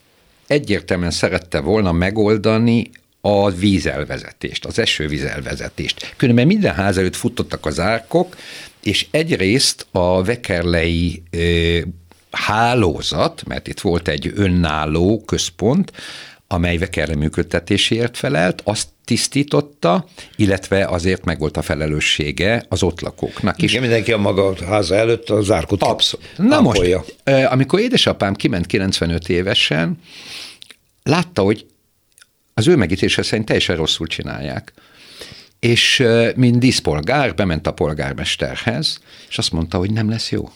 [0.47, 2.89] egyértelműen szerette volna megoldani
[3.21, 6.13] a vízelvezetést, az esővízelvezetést.
[6.17, 8.37] Különben minden ház előtt futottak az árkok,
[8.83, 11.23] és egyrészt a vekerlei
[12.31, 15.91] hálózat, mert itt volt egy önálló központ,
[16.47, 23.61] amely Vekerle működtetéséért felelt, azt tisztította, illetve azért meg volt a felelőssége az ott lakóknak
[23.61, 23.69] is.
[23.69, 26.25] Igen, mindenki a maga háza előtt az árkot Abszolút.
[26.37, 26.81] Na most,
[27.23, 29.99] amikor édesapám kiment 95 évesen,
[31.03, 31.65] látta, hogy
[32.53, 34.73] az ő megítése szerint teljesen rosszul csinálják.
[35.59, 36.03] És
[36.35, 38.99] mint díszpolgár bement a polgármesterhez,
[39.29, 40.49] és azt mondta, hogy nem lesz jó.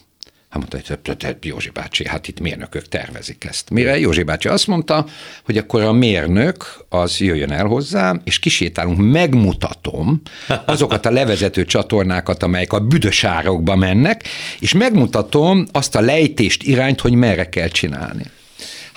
[0.49, 0.95] Hát mondta,
[1.25, 3.69] hogy Józsi bácsi, hát itt mérnökök tervezik ezt.
[3.69, 5.05] Mire Józsi bácsi azt mondta,
[5.43, 10.21] hogy akkor a mérnök az jöjjön el hozzám, és kisétálunk, megmutatom
[10.65, 14.23] azokat a levezető csatornákat, amelyek a büdös árokba mennek,
[14.59, 18.23] és megmutatom azt a lejtést, irányt, hogy merre kell csinálni.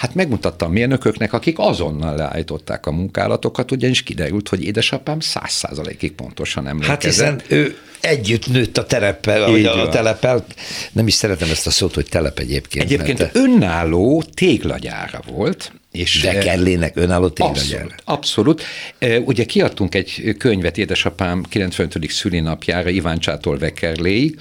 [0.02, 6.12] Hát megmutattam a mérnököknek, akik azonnal leállították a munkálatokat, ugyanis kiderült, hogy édesapám száz százalékig
[6.12, 7.02] pontosan emlékezett.
[7.02, 10.44] Hát hiszen ő együtt nőtt a tereppel, vagy a telepel.
[10.92, 12.84] Nem is szeretem ezt a szót, hogy telep egyébként.
[12.84, 13.36] Egyébként mert...
[13.36, 17.94] önálló téglagyára volt, és De kellének önálló téglagyára.
[18.04, 18.62] Abszolút,
[19.00, 19.28] abszolút.
[19.28, 22.10] Ugye kiadtunk egy könyvet édesapám 95.
[22.10, 24.38] szülinapjára Csától Vekerléig,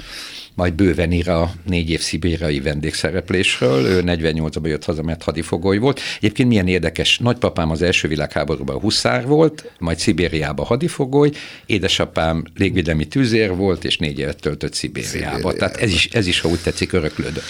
[0.55, 3.85] majd bőven ír a négy év szibériai vendégszereplésről.
[3.85, 5.99] Ő 48-ban jött haza, mert hadifogoly volt.
[6.17, 11.31] Egyébként milyen érdekes, nagypapám az első világháborúban huszár volt, majd Szibériában hadifogoly,
[11.65, 15.53] édesapám légvédelmi tűzér volt, és négy évet töltött Szibériába.
[15.53, 17.43] Tehát ez is, ez is, ha úgy tetszik, öröklődött.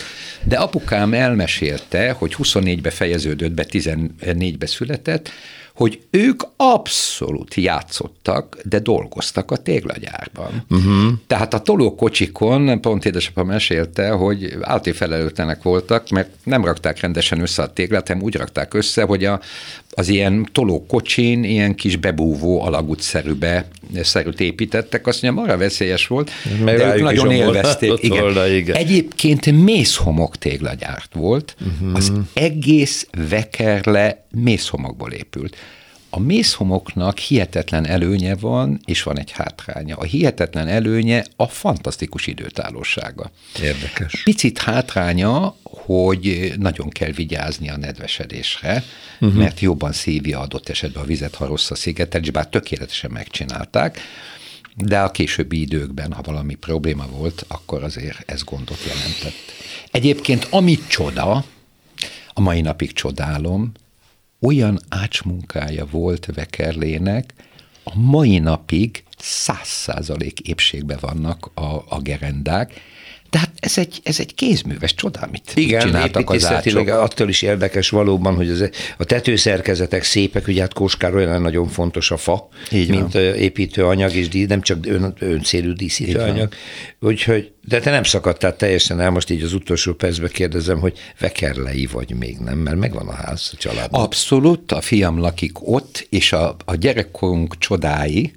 [0.44, 5.32] De apukám elmesélte, hogy 24-be fejeződött be, 14-be született,
[5.74, 10.66] hogy ők abszolút játszottak, de dolgoztak a téglagyárban.
[10.70, 11.14] Uh-huh.
[11.28, 17.64] Tehát a tolókocsikon, pont édesapám mesélte, hogy állati felelőtlenek voltak, mert nem rakták rendesen össze
[17.64, 19.40] a téglát, hanem úgy rakták össze, hogy a,
[19.92, 23.68] az ilyen tolókocsin ilyen kis bebúvó alagútszerűbe
[24.02, 26.32] szerűt építettek, azt mondja, arra veszélyes volt,
[26.64, 27.94] Meg de ők nagyon élvezték.
[28.02, 28.22] Igen.
[28.22, 28.76] Volna, igen.
[28.76, 31.96] Egyébként mészhomok téglagyárt volt, uh-huh.
[31.96, 35.56] az egész vekerle mészhomokból épült.
[36.14, 39.96] A mészhomoknak hihetetlen előnye van, és van egy hátránya.
[39.96, 43.32] A hihetetlen előnye a fantasztikus időtállósága.
[43.62, 44.24] Érdekes.
[44.24, 48.84] Picit hátránya, hogy nagyon kell vigyázni a nedvesedésre,
[49.20, 49.38] uh-huh.
[49.38, 54.00] mert jobban szívja adott esetben a vizet, ha rossz a szigetelés, bár tökéletesen megcsinálták,
[54.76, 59.52] de a későbbi időkben, ha valami probléma volt, akkor azért ez gondot jelentett.
[59.92, 61.46] Egyébként, amit csoda,
[62.34, 63.72] a mai napig csodálom,
[64.42, 67.34] olyan ácsmunkája volt Vekerlének,
[67.84, 72.74] a mai napig száz százalék épségben vannak a, a gerendák,
[73.32, 76.88] tehát ez egy, ez egy kézműves csoda, amit Igen, csináltak az ácsok.
[76.88, 82.18] attól is érdekes valóban, hogy az, a tetőszerkezetek szépek, ugye hát Kóskárolyán nagyon fontos a
[82.18, 83.24] fa, Így mint van.
[83.24, 86.54] építőanyag, és nem csak ön, öncélű díszítőanyag.
[87.00, 91.86] Úgyhogy, de te nem szakadtál teljesen el, most így az utolsó percben kérdezem, hogy vekerlei
[91.92, 93.88] vagy még nem, mert megvan a ház, a család.
[93.92, 98.34] Abszolút, a fiam lakik ott, és a, a gyerekkorunk csodái,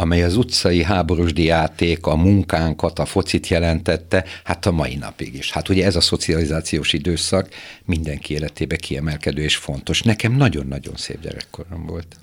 [0.00, 5.52] amely az utcai háborúsdi játék, a munkánkat, a focit jelentette, hát a mai napig is.
[5.52, 7.48] Hát ugye ez a szocializációs időszak
[7.84, 10.02] mindenki életébe kiemelkedő és fontos.
[10.02, 12.16] Nekem nagyon-nagyon szép gyerekkorom volt.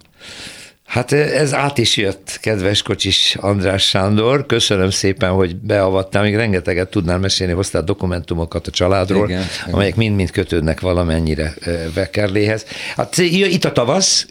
[0.85, 4.45] Hát ez át is jött, kedves kocsis András Sándor.
[4.45, 6.23] Köszönöm szépen, hogy beavattál.
[6.23, 11.53] Még rengeteget tudnál mesélni, hoztál dokumentumokat a családról, igen, amelyek mind-mind kötődnek valamennyire
[11.93, 12.65] Vekerléhez.
[12.95, 14.27] Hát itt a tavasz,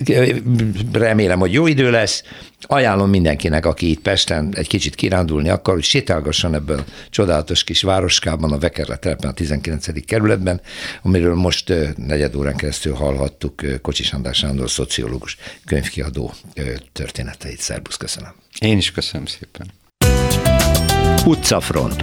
[0.92, 2.22] remélem, hogy jó idő lesz.
[2.66, 7.82] Ajánlom mindenkinek, aki itt Pesten egy kicsit kirándulni akar, hogy sétálgasson ebből a csodálatos kis
[7.82, 10.04] városkában, a Vekerle telepen, a 19.
[10.04, 10.60] kerületben,
[11.02, 15.36] amiről most negyed órán keresztül hallhattuk Kocsis András Sándor, szociológus,
[15.66, 16.32] könyvkiadó
[16.92, 17.58] történeteit.
[17.58, 18.32] Szerbusz, köszönöm.
[18.60, 19.66] Én is köszönöm szépen.
[21.26, 22.02] Utcafront.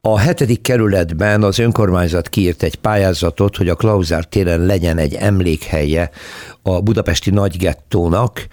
[0.00, 6.10] A hetedik kerületben az önkormányzat kiírt egy pályázatot, hogy a Klauzár téren legyen egy emlékhelye
[6.62, 8.46] a budapesti nagygettónak.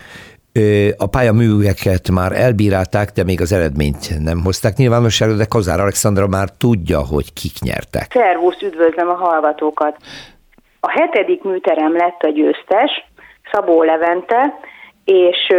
[0.97, 6.49] A pályaműveket már elbírálták, de még az eredményt nem hozták nyilvánosságra, de Kozár Alexandra már
[6.49, 8.11] tudja, hogy kik nyertek.
[8.13, 9.97] Szervusz, üdvözlöm a hallgatókat!
[10.79, 12.91] A hetedik műterem lett a győztes,
[13.51, 14.59] Szabó Levente,
[15.05, 15.53] és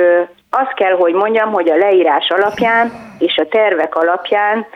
[0.50, 4.66] azt kell, hogy mondjam, hogy a leírás alapján és a tervek alapján,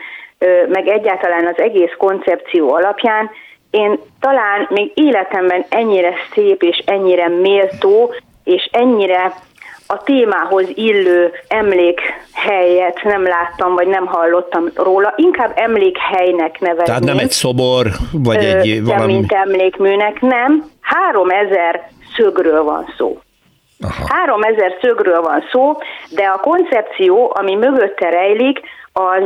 [0.67, 3.29] meg egyáltalán az egész koncepció alapján
[3.69, 8.13] én talán még életemben ennyire szép és ennyire méltó
[8.43, 9.33] és ennyire
[9.87, 15.13] a témához illő emlékhelyet nem láttam, vagy nem hallottam róla.
[15.15, 16.85] Inkább emlékhelynek nevezném.
[16.85, 19.13] Tehát nem egy szobor, vagy egy valami...
[19.13, 20.63] mint emlékműnek, nem.
[20.81, 23.19] Három ezer szögről van szó.
[24.07, 25.77] Három ezer szögről van szó,
[26.09, 28.59] de a koncepció, ami mögötte rejlik,
[28.93, 29.23] az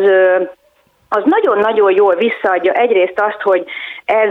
[1.14, 3.66] az nagyon-nagyon jól visszaadja egyrészt azt, hogy
[4.06, 4.30] ez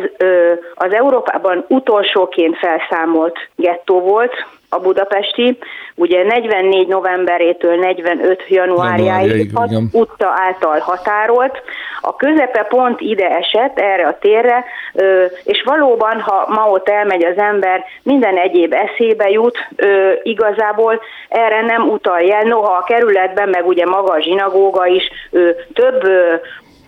[0.75, 4.33] az Európában utolsóként felszámolt gettó volt,
[4.69, 5.59] a budapesti,
[6.01, 11.63] ugye 44 novemberétől 45 januárjáig hat utta által határolt.
[12.01, 14.65] A közepe pont ide esett, erre a térre,
[15.45, 19.59] és valóban, ha ma ott elmegy az ember, minden egyéb eszébe jut,
[20.23, 22.43] igazából erre nem utal jel.
[22.43, 25.11] Noha a kerületben, meg ugye maga a zsinagóga is
[25.75, 26.03] több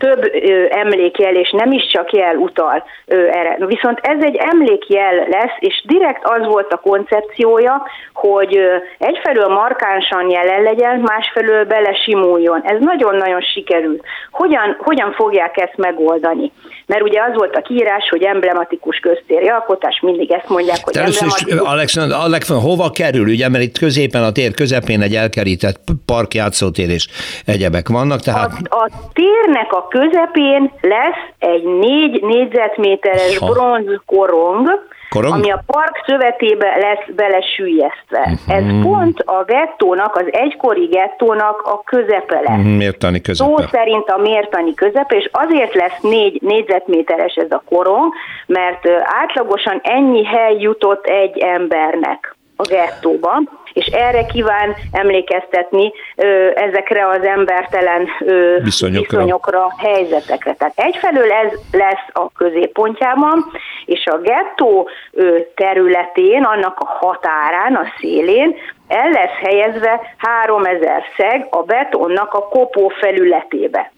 [0.02, 3.56] több ö, emlékjel, és nem is csak jel utal erre.
[3.66, 8.60] Viszont ez egy emlékjel lesz, és direkt az volt a koncepciója, hogy
[8.98, 12.62] egyfelől markánsan jelen legyen, másfelől belesimuljon.
[12.64, 14.04] Ez nagyon-nagyon sikerült.
[14.30, 16.52] Hogyan, hogyan fogják ezt megoldani?
[16.92, 21.26] Mert ugye az volt a kiírás, hogy emblematikus köztéri alkotás, mindig ezt mondják, hogy Először
[21.26, 23.28] is, Alexander, Alexander, hova kerül?
[23.28, 27.06] Ugye, mert itt középen a tér közepén egy elkerített parkjátszótér és
[27.46, 28.20] egyebek vannak.
[28.20, 28.50] Tehát...
[28.68, 34.68] A, a térnek a közepén lesz egy négy négyzetméteres bronzkorong, Korong?
[35.14, 38.18] Ami a park szövetébe lesz belesüllyesztve.
[38.18, 38.56] Uh-huh.
[38.56, 42.58] Ez pont a gettónak, az egykori gettónak a közepe lesz.
[42.58, 42.76] Uh-huh.
[42.76, 43.50] Mértani közepe.
[43.50, 48.12] Szó szerint a mértani közepe, és azért lesz négy négyzetméteres ez a korong,
[48.46, 52.31] mert átlagosan ennyi hely jutott egy embernek.
[52.56, 53.42] A gettóba,
[53.72, 59.18] és erre kíván emlékeztetni ö, ezekre az embertelen ö, viszonyokra.
[59.18, 60.54] viszonyokra, helyzetekre.
[60.54, 63.44] Tehát egyfelől ez lesz a középpontjában,
[63.84, 68.56] és a gettó ö, területén, annak a határán, a szélén
[68.88, 73.92] el lesz helyezve 3000 szeg a betonnak a kopó felületébe.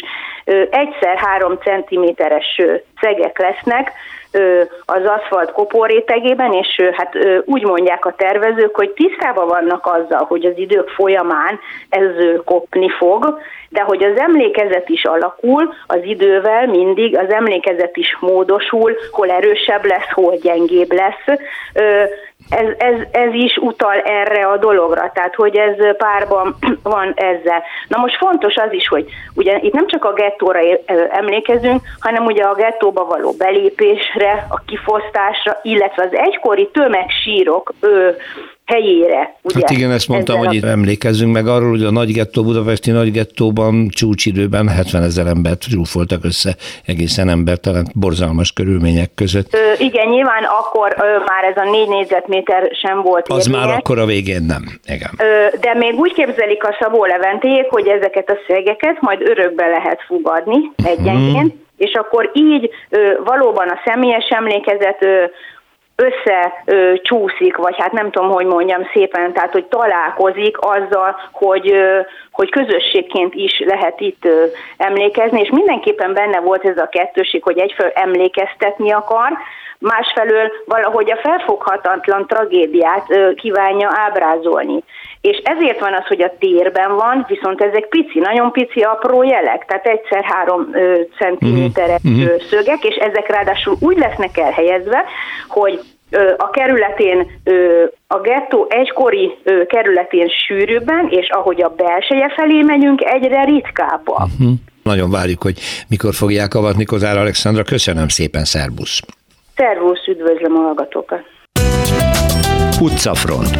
[0.70, 2.60] Egyszer 3 cm-es
[3.00, 3.92] szegek lesznek,
[4.84, 10.52] az aszfalt kopórétegében, és hát úgy mondják a tervezők, hogy tisztában vannak azzal, hogy az
[10.56, 12.10] idők folyamán ez
[12.44, 18.96] kopni fog, de hogy az emlékezet is alakul, az idővel mindig az emlékezet is módosul,
[19.10, 21.38] hol erősebb lesz, hol gyengébb lesz
[22.48, 27.62] ez, ez, ez is utal erre a dologra, tehát hogy ez párban van ezzel.
[27.88, 30.60] Na most fontos az is, hogy ugye itt nem csak a gettóra
[31.10, 37.72] emlékezünk, hanem ugye a gettóba való belépésre, a kifosztásra, illetve az egykori tömegsírok
[38.66, 39.36] helyére.
[39.42, 39.58] Ugye?
[39.60, 42.90] Hát igen, ezt mondtam, Ezzel hogy itt emlékezzünk meg arról, hogy a nagy gettó, budapesti
[42.90, 46.54] nagy gettóban csúcsidőben 70 ezer embert zsúfoltak össze,
[46.86, 49.54] egészen embertelen, borzalmas körülmények között.
[49.54, 53.66] Ö, igen, nyilván akkor ö, már ez a négy négyzetméter sem volt Az érvényes.
[53.66, 55.10] már akkor a végén nem, igen.
[55.18, 60.00] Ö, de még úgy képzelik a Szabó Leventéjék, hogy ezeket a szegeket majd örökbe lehet
[60.06, 65.24] fogadni egyenként, hmm és akkor így ö, valóban a személyes emlékezet ö,
[65.96, 71.74] összecsúszik, vagy hát nem tudom, hogy mondjam szépen, tehát hogy találkozik azzal, hogy,
[72.30, 74.28] hogy közösségként is lehet itt
[74.76, 79.32] emlékezni, és mindenképpen benne volt ez a kettőség, hogy egyfelől emlékeztetni akar,
[79.92, 84.82] másfelől valahogy a felfoghatatlan tragédiát kívánja ábrázolni.
[85.20, 89.64] És ezért van az, hogy a térben van, viszont ezek pici, nagyon pici apró jelek,
[89.66, 90.70] tehát egyszer három
[91.18, 92.42] centiméteres uh-huh.
[92.50, 95.04] szögek, és ezek ráadásul úgy lesznek elhelyezve,
[95.48, 95.80] hogy
[96.36, 97.40] a kerületén,
[98.06, 104.30] a gettó egykori kerületén sűrűbben, és ahogy a belseje felé megyünk, egyre ritkábban.
[104.38, 104.54] Uh-huh.
[104.82, 105.58] Nagyon várjuk, hogy
[105.88, 107.62] mikor fogják avatni Kozár Alexandra.
[107.62, 109.00] Köszönöm szépen, szervusz!
[109.56, 111.22] Szervusz, üdvözlöm a hallgatókat!
[112.80, 113.56] Utcafront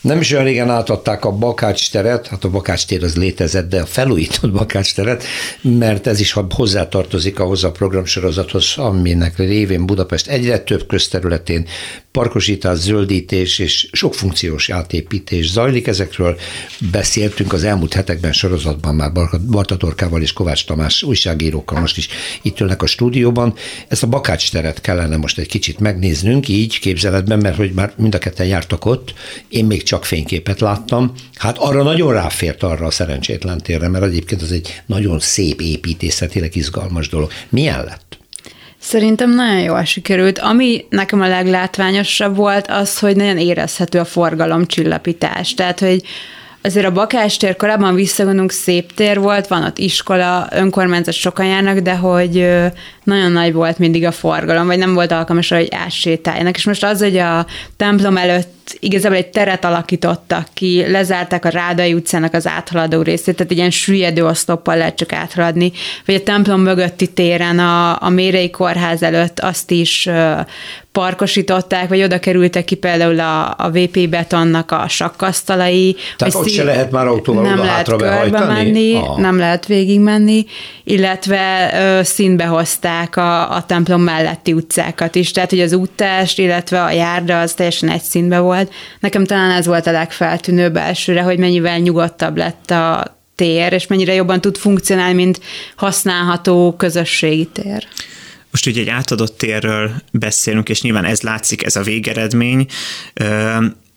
[0.00, 3.80] nem is olyan régen átadták a Bakács teret, hát a Bakács tér az létezett, de
[3.80, 5.24] a felújított Bakács teret,
[5.60, 11.66] mert ez is hozzátartozik ahhoz a programsorozathoz, aminek révén Budapest egyre több közterületén
[12.12, 15.86] parkosítás, zöldítés és sok funkciós átépítés zajlik.
[15.86, 16.38] Ezekről
[16.90, 19.12] beszéltünk az elmúlt hetekben sorozatban már
[19.50, 22.08] Barta Torkával és Kovács Tamás újságírókkal most is
[22.42, 23.54] itt ülnek a stúdióban.
[23.88, 28.14] Ezt a Bakács teret kellene most egy kicsit megnéznünk, így képzeletben, mert hogy már mind
[28.14, 29.14] a ketten jártak ott,
[29.48, 31.12] én még csak fényképet láttam.
[31.34, 36.56] Hát arra nagyon ráfért arra a szerencsétlen térre, mert egyébként az egy nagyon szép építészetileg
[36.56, 37.30] izgalmas dolog.
[37.48, 38.18] Milyen lett?
[38.78, 40.38] Szerintem nagyon jól sikerült.
[40.38, 45.54] Ami nekem a leglátványosabb volt, az, hogy nagyon érezhető a forgalomcsillapítás.
[45.54, 46.02] Tehát, hogy
[46.62, 51.96] azért a Bakástér korábban visszagondolunk szép tér volt, van ott iskola, önkormányzat sokan járnak, de
[51.96, 52.48] hogy
[53.04, 56.56] nagyon nagy volt mindig a forgalom, vagy nem volt alkalmas, hogy átsétáljanak.
[56.56, 61.94] És most az, hogy a templom előtt igazából egy teret alakítottak ki, lezárták a Rádai
[61.94, 65.72] utcának az áthaladó részét, tehát egy ilyen süllyedő oszloppal lehet csak áthaladni,
[66.06, 70.08] vagy a templom mögötti téren a, a Mérei Kórház előtt azt is
[70.92, 75.96] parkosították, vagy oda kerültek ki például a, a VP betonnak a sakkasztalai.
[76.16, 76.54] Tehát ott szív...
[76.54, 79.18] se lehet már autóval nem lehet körbe menni, ah.
[79.18, 80.44] nem lehet végig menni,
[80.84, 86.82] illetve ö, színbe hozták a, a templom melletti utcákat is, tehát hogy az úttest, illetve
[86.82, 88.49] a járda az teljesen egy színbe volt.
[89.00, 94.14] Nekem talán ez volt a legfeltűnőbb elsőre, hogy mennyivel nyugodtabb lett a tér, és mennyire
[94.14, 95.40] jobban tud funkcionálni, mint
[95.76, 97.86] használható közösségi tér.
[98.50, 102.66] Most ugye egy átadott térről beszélünk, és nyilván ez látszik, ez a végeredmény,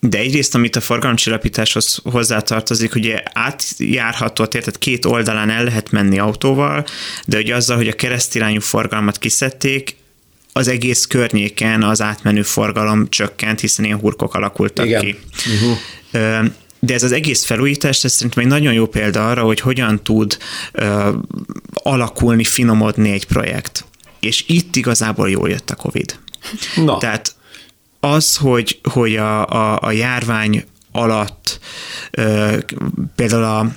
[0.00, 5.90] de egyrészt, amit a forgalomcsillapításhoz hozzátartozik, ugye átjárható a tér, tehát két oldalán el lehet
[5.90, 6.84] menni autóval,
[7.26, 9.96] de ugye azzal, hogy a keresztirányú forgalmat kiszedték,
[10.56, 15.00] az egész környéken az átmenő forgalom csökkent, hiszen ilyen hurkok alakultak Igen.
[15.00, 15.16] ki.
[15.54, 16.46] Uh-huh.
[16.78, 20.38] De ez az egész felújítás, ez szerintem egy nagyon jó példa arra, hogy hogyan tud
[21.72, 23.84] alakulni, finomodni egy projekt.
[24.20, 26.18] És itt igazából jól jött a Covid.
[26.76, 26.98] Na.
[26.98, 27.34] Tehát
[28.00, 31.60] az, hogy, hogy a, a, a járvány alatt
[33.14, 33.72] például a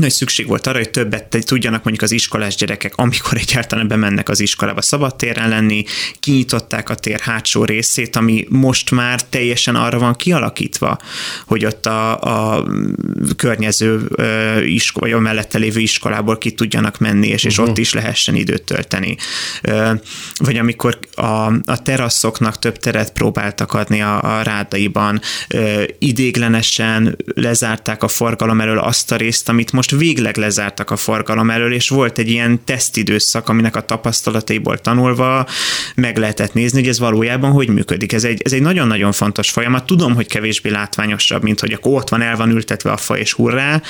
[0.00, 4.40] nagy szükség volt arra, hogy többet tudjanak mondjuk az iskolás gyerekek, amikor egyáltalán bemennek az
[4.40, 5.84] iskolába szabadtéren lenni,
[6.20, 10.98] kinyitották a tér hátsó részét, ami most már teljesen arra van kialakítva,
[11.46, 12.66] hogy ott a, a
[13.36, 14.08] környező
[14.64, 17.50] iskola, vagy a mellette lévő iskolából ki tudjanak menni, és, uh-huh.
[17.50, 19.16] és ott is lehessen időt tölteni.
[20.36, 25.20] Vagy amikor a, a teraszoknak több teret próbáltak adni a, a rádaiban,
[25.98, 31.72] idéglenesen lezárták a forgalom elől azt a részt, amit most végleg lezártak a forgalom elől,
[31.72, 35.46] és volt egy ilyen tesztidőszak, aminek a tapasztalataiból tanulva
[35.94, 38.12] meg lehetett nézni, hogy ez valójában hogy működik.
[38.12, 39.86] Ez egy, ez egy nagyon-nagyon fontos folyamat.
[39.86, 43.32] Tudom, hogy kevésbé látványosabb, mint hogy akkor ott van, el van ültetve a fa és
[43.32, 43.82] hurrá,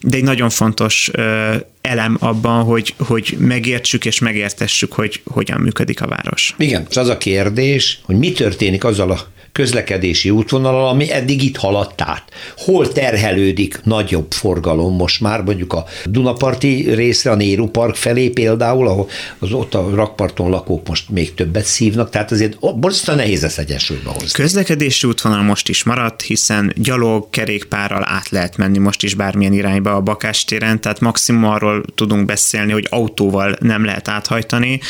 [0.00, 6.00] de egy nagyon fontos ö, elem abban, hogy, hogy megértsük és megértessük, hogy hogyan működik
[6.00, 6.54] a város.
[6.58, 11.56] Igen, és az a kérdés, hogy mi történik azzal a közlekedési útvonalal, ami eddig itt
[11.56, 12.22] haladt át.
[12.56, 18.86] Hol terhelődik nagyobb forgalom most már, mondjuk a Dunaparti részre, a Néru Park felé például,
[18.86, 23.58] ahol az ott a rakparton lakók most még többet szívnak, tehát azért borzasztóan nehéz ezt
[23.58, 24.28] egyensúlyba hozni.
[24.32, 29.94] Közlekedési útvonal most is maradt, hiszen gyalog, kerékpárral át lehet menni most is bármilyen irányba
[29.94, 34.80] a Bakástéren, tehát maximum arról tudunk beszélni, hogy autóval nem lehet áthajtani.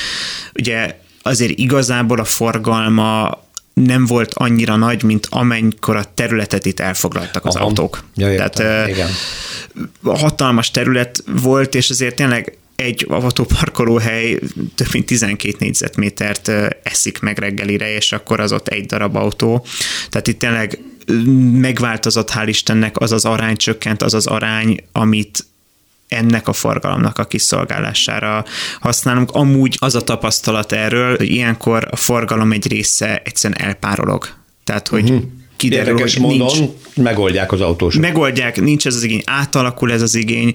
[0.54, 3.41] Ugye azért igazából a forgalma
[3.74, 7.64] nem volt annyira nagy, mint amennyikor a területet itt elfoglaltak az Aha.
[7.64, 8.04] autók.
[8.14, 9.08] Ja, Tehát igen.
[10.02, 14.38] hatalmas terület volt, és azért tényleg egy autóparkolóhely
[14.74, 16.48] több mint 12 négyzetmétert
[16.82, 19.66] eszik meg reggelire, és akkor az ott egy darab autó.
[20.08, 20.78] Tehát itt tényleg
[21.52, 25.44] megváltozott, hál' Istennek az az arány csökkent, az az arány, amit
[26.12, 28.44] ennek a forgalomnak a kiszolgálására
[28.80, 29.30] használunk.
[29.30, 34.28] Amúgy az a tapasztalat erről, hogy ilyenkor a forgalom egy része egyszerűen elpárolog.
[34.64, 35.22] Tehát, hogy uh-huh
[35.62, 38.00] kiderül, Érdekes hogy módon nincs, megoldják az autósok.
[38.00, 40.52] Megoldják, nincs ez az igény, átalakul ez az igény.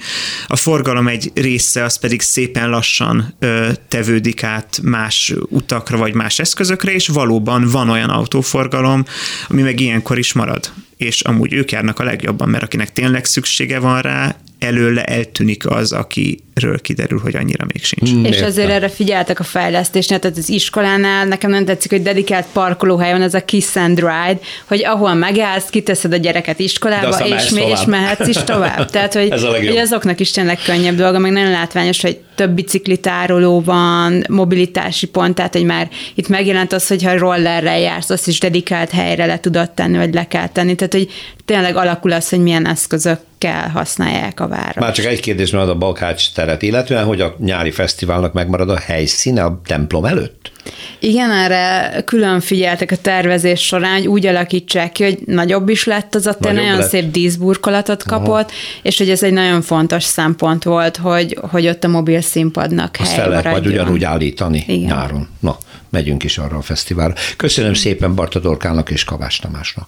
[0.48, 6.40] A forgalom egy része az pedig szépen lassan ö, tevődik át más utakra vagy más
[6.40, 9.06] eszközökre, és valóban van olyan autóforgalom,
[9.48, 10.72] ami meg ilyenkor is marad.
[10.98, 15.92] És amúgy ők járnak a legjobban, mert akinek tényleg szüksége van rá, előle eltűnik az,
[16.58, 18.10] akiről kiderül, hogy annyira még sincs.
[18.12, 22.46] Hmm, és azért erre figyeltek a fejlesztésnél, tehát az iskolánál nekem nem tetszik, hogy dedikált
[22.54, 27.52] parkolóhely van, ez a Kiss and Ride, hogy ahol megállsz, kiteszed a gyereket iskolába, és,
[27.52, 28.90] és mehetsz is tovább.
[28.98, 33.62] Tehát, hogy, ez hogy azoknak is tényleg könnyebb dolga, meg nagyon látványos, hogy több biciklitároló
[33.62, 38.92] van, mobilitási pont, tehát hogy már itt megjelent az, hogyha rollerrel jársz, azt is dedikált
[38.92, 40.76] helyre le tudod tenni, vagy le kell tenni.
[40.76, 41.10] Tehát, hogy
[41.46, 44.76] tényleg alakul az, hogy milyen eszközökkel használják a város.
[44.76, 48.78] Már csak egy kérdés van a Balkács teret, illetően, hogy a nyári fesztiválnak megmarad a
[48.78, 50.52] helyszíne a templom előtt?
[51.00, 56.16] Igen, erre külön figyeltek a tervezés során, hogy úgy alakítsák ki, hogy nagyobb is lett
[56.16, 56.90] az a tér, nagyon lett.
[56.90, 58.80] szép díszburkolatot kapott, Aha.
[58.82, 63.12] és hogy ez egy nagyon fontos szempont volt, hogy, hogy ott a mobil színpadnak Azt
[63.12, 64.80] hely fel lehet majd ugyanúgy állítani Igen.
[64.80, 65.28] nyáron.
[65.40, 65.58] Na,
[65.90, 67.14] megyünk is arra a fesztiválra.
[67.38, 69.88] Köszönöm szépen Barta Dorkának és Kavás Tamásnak.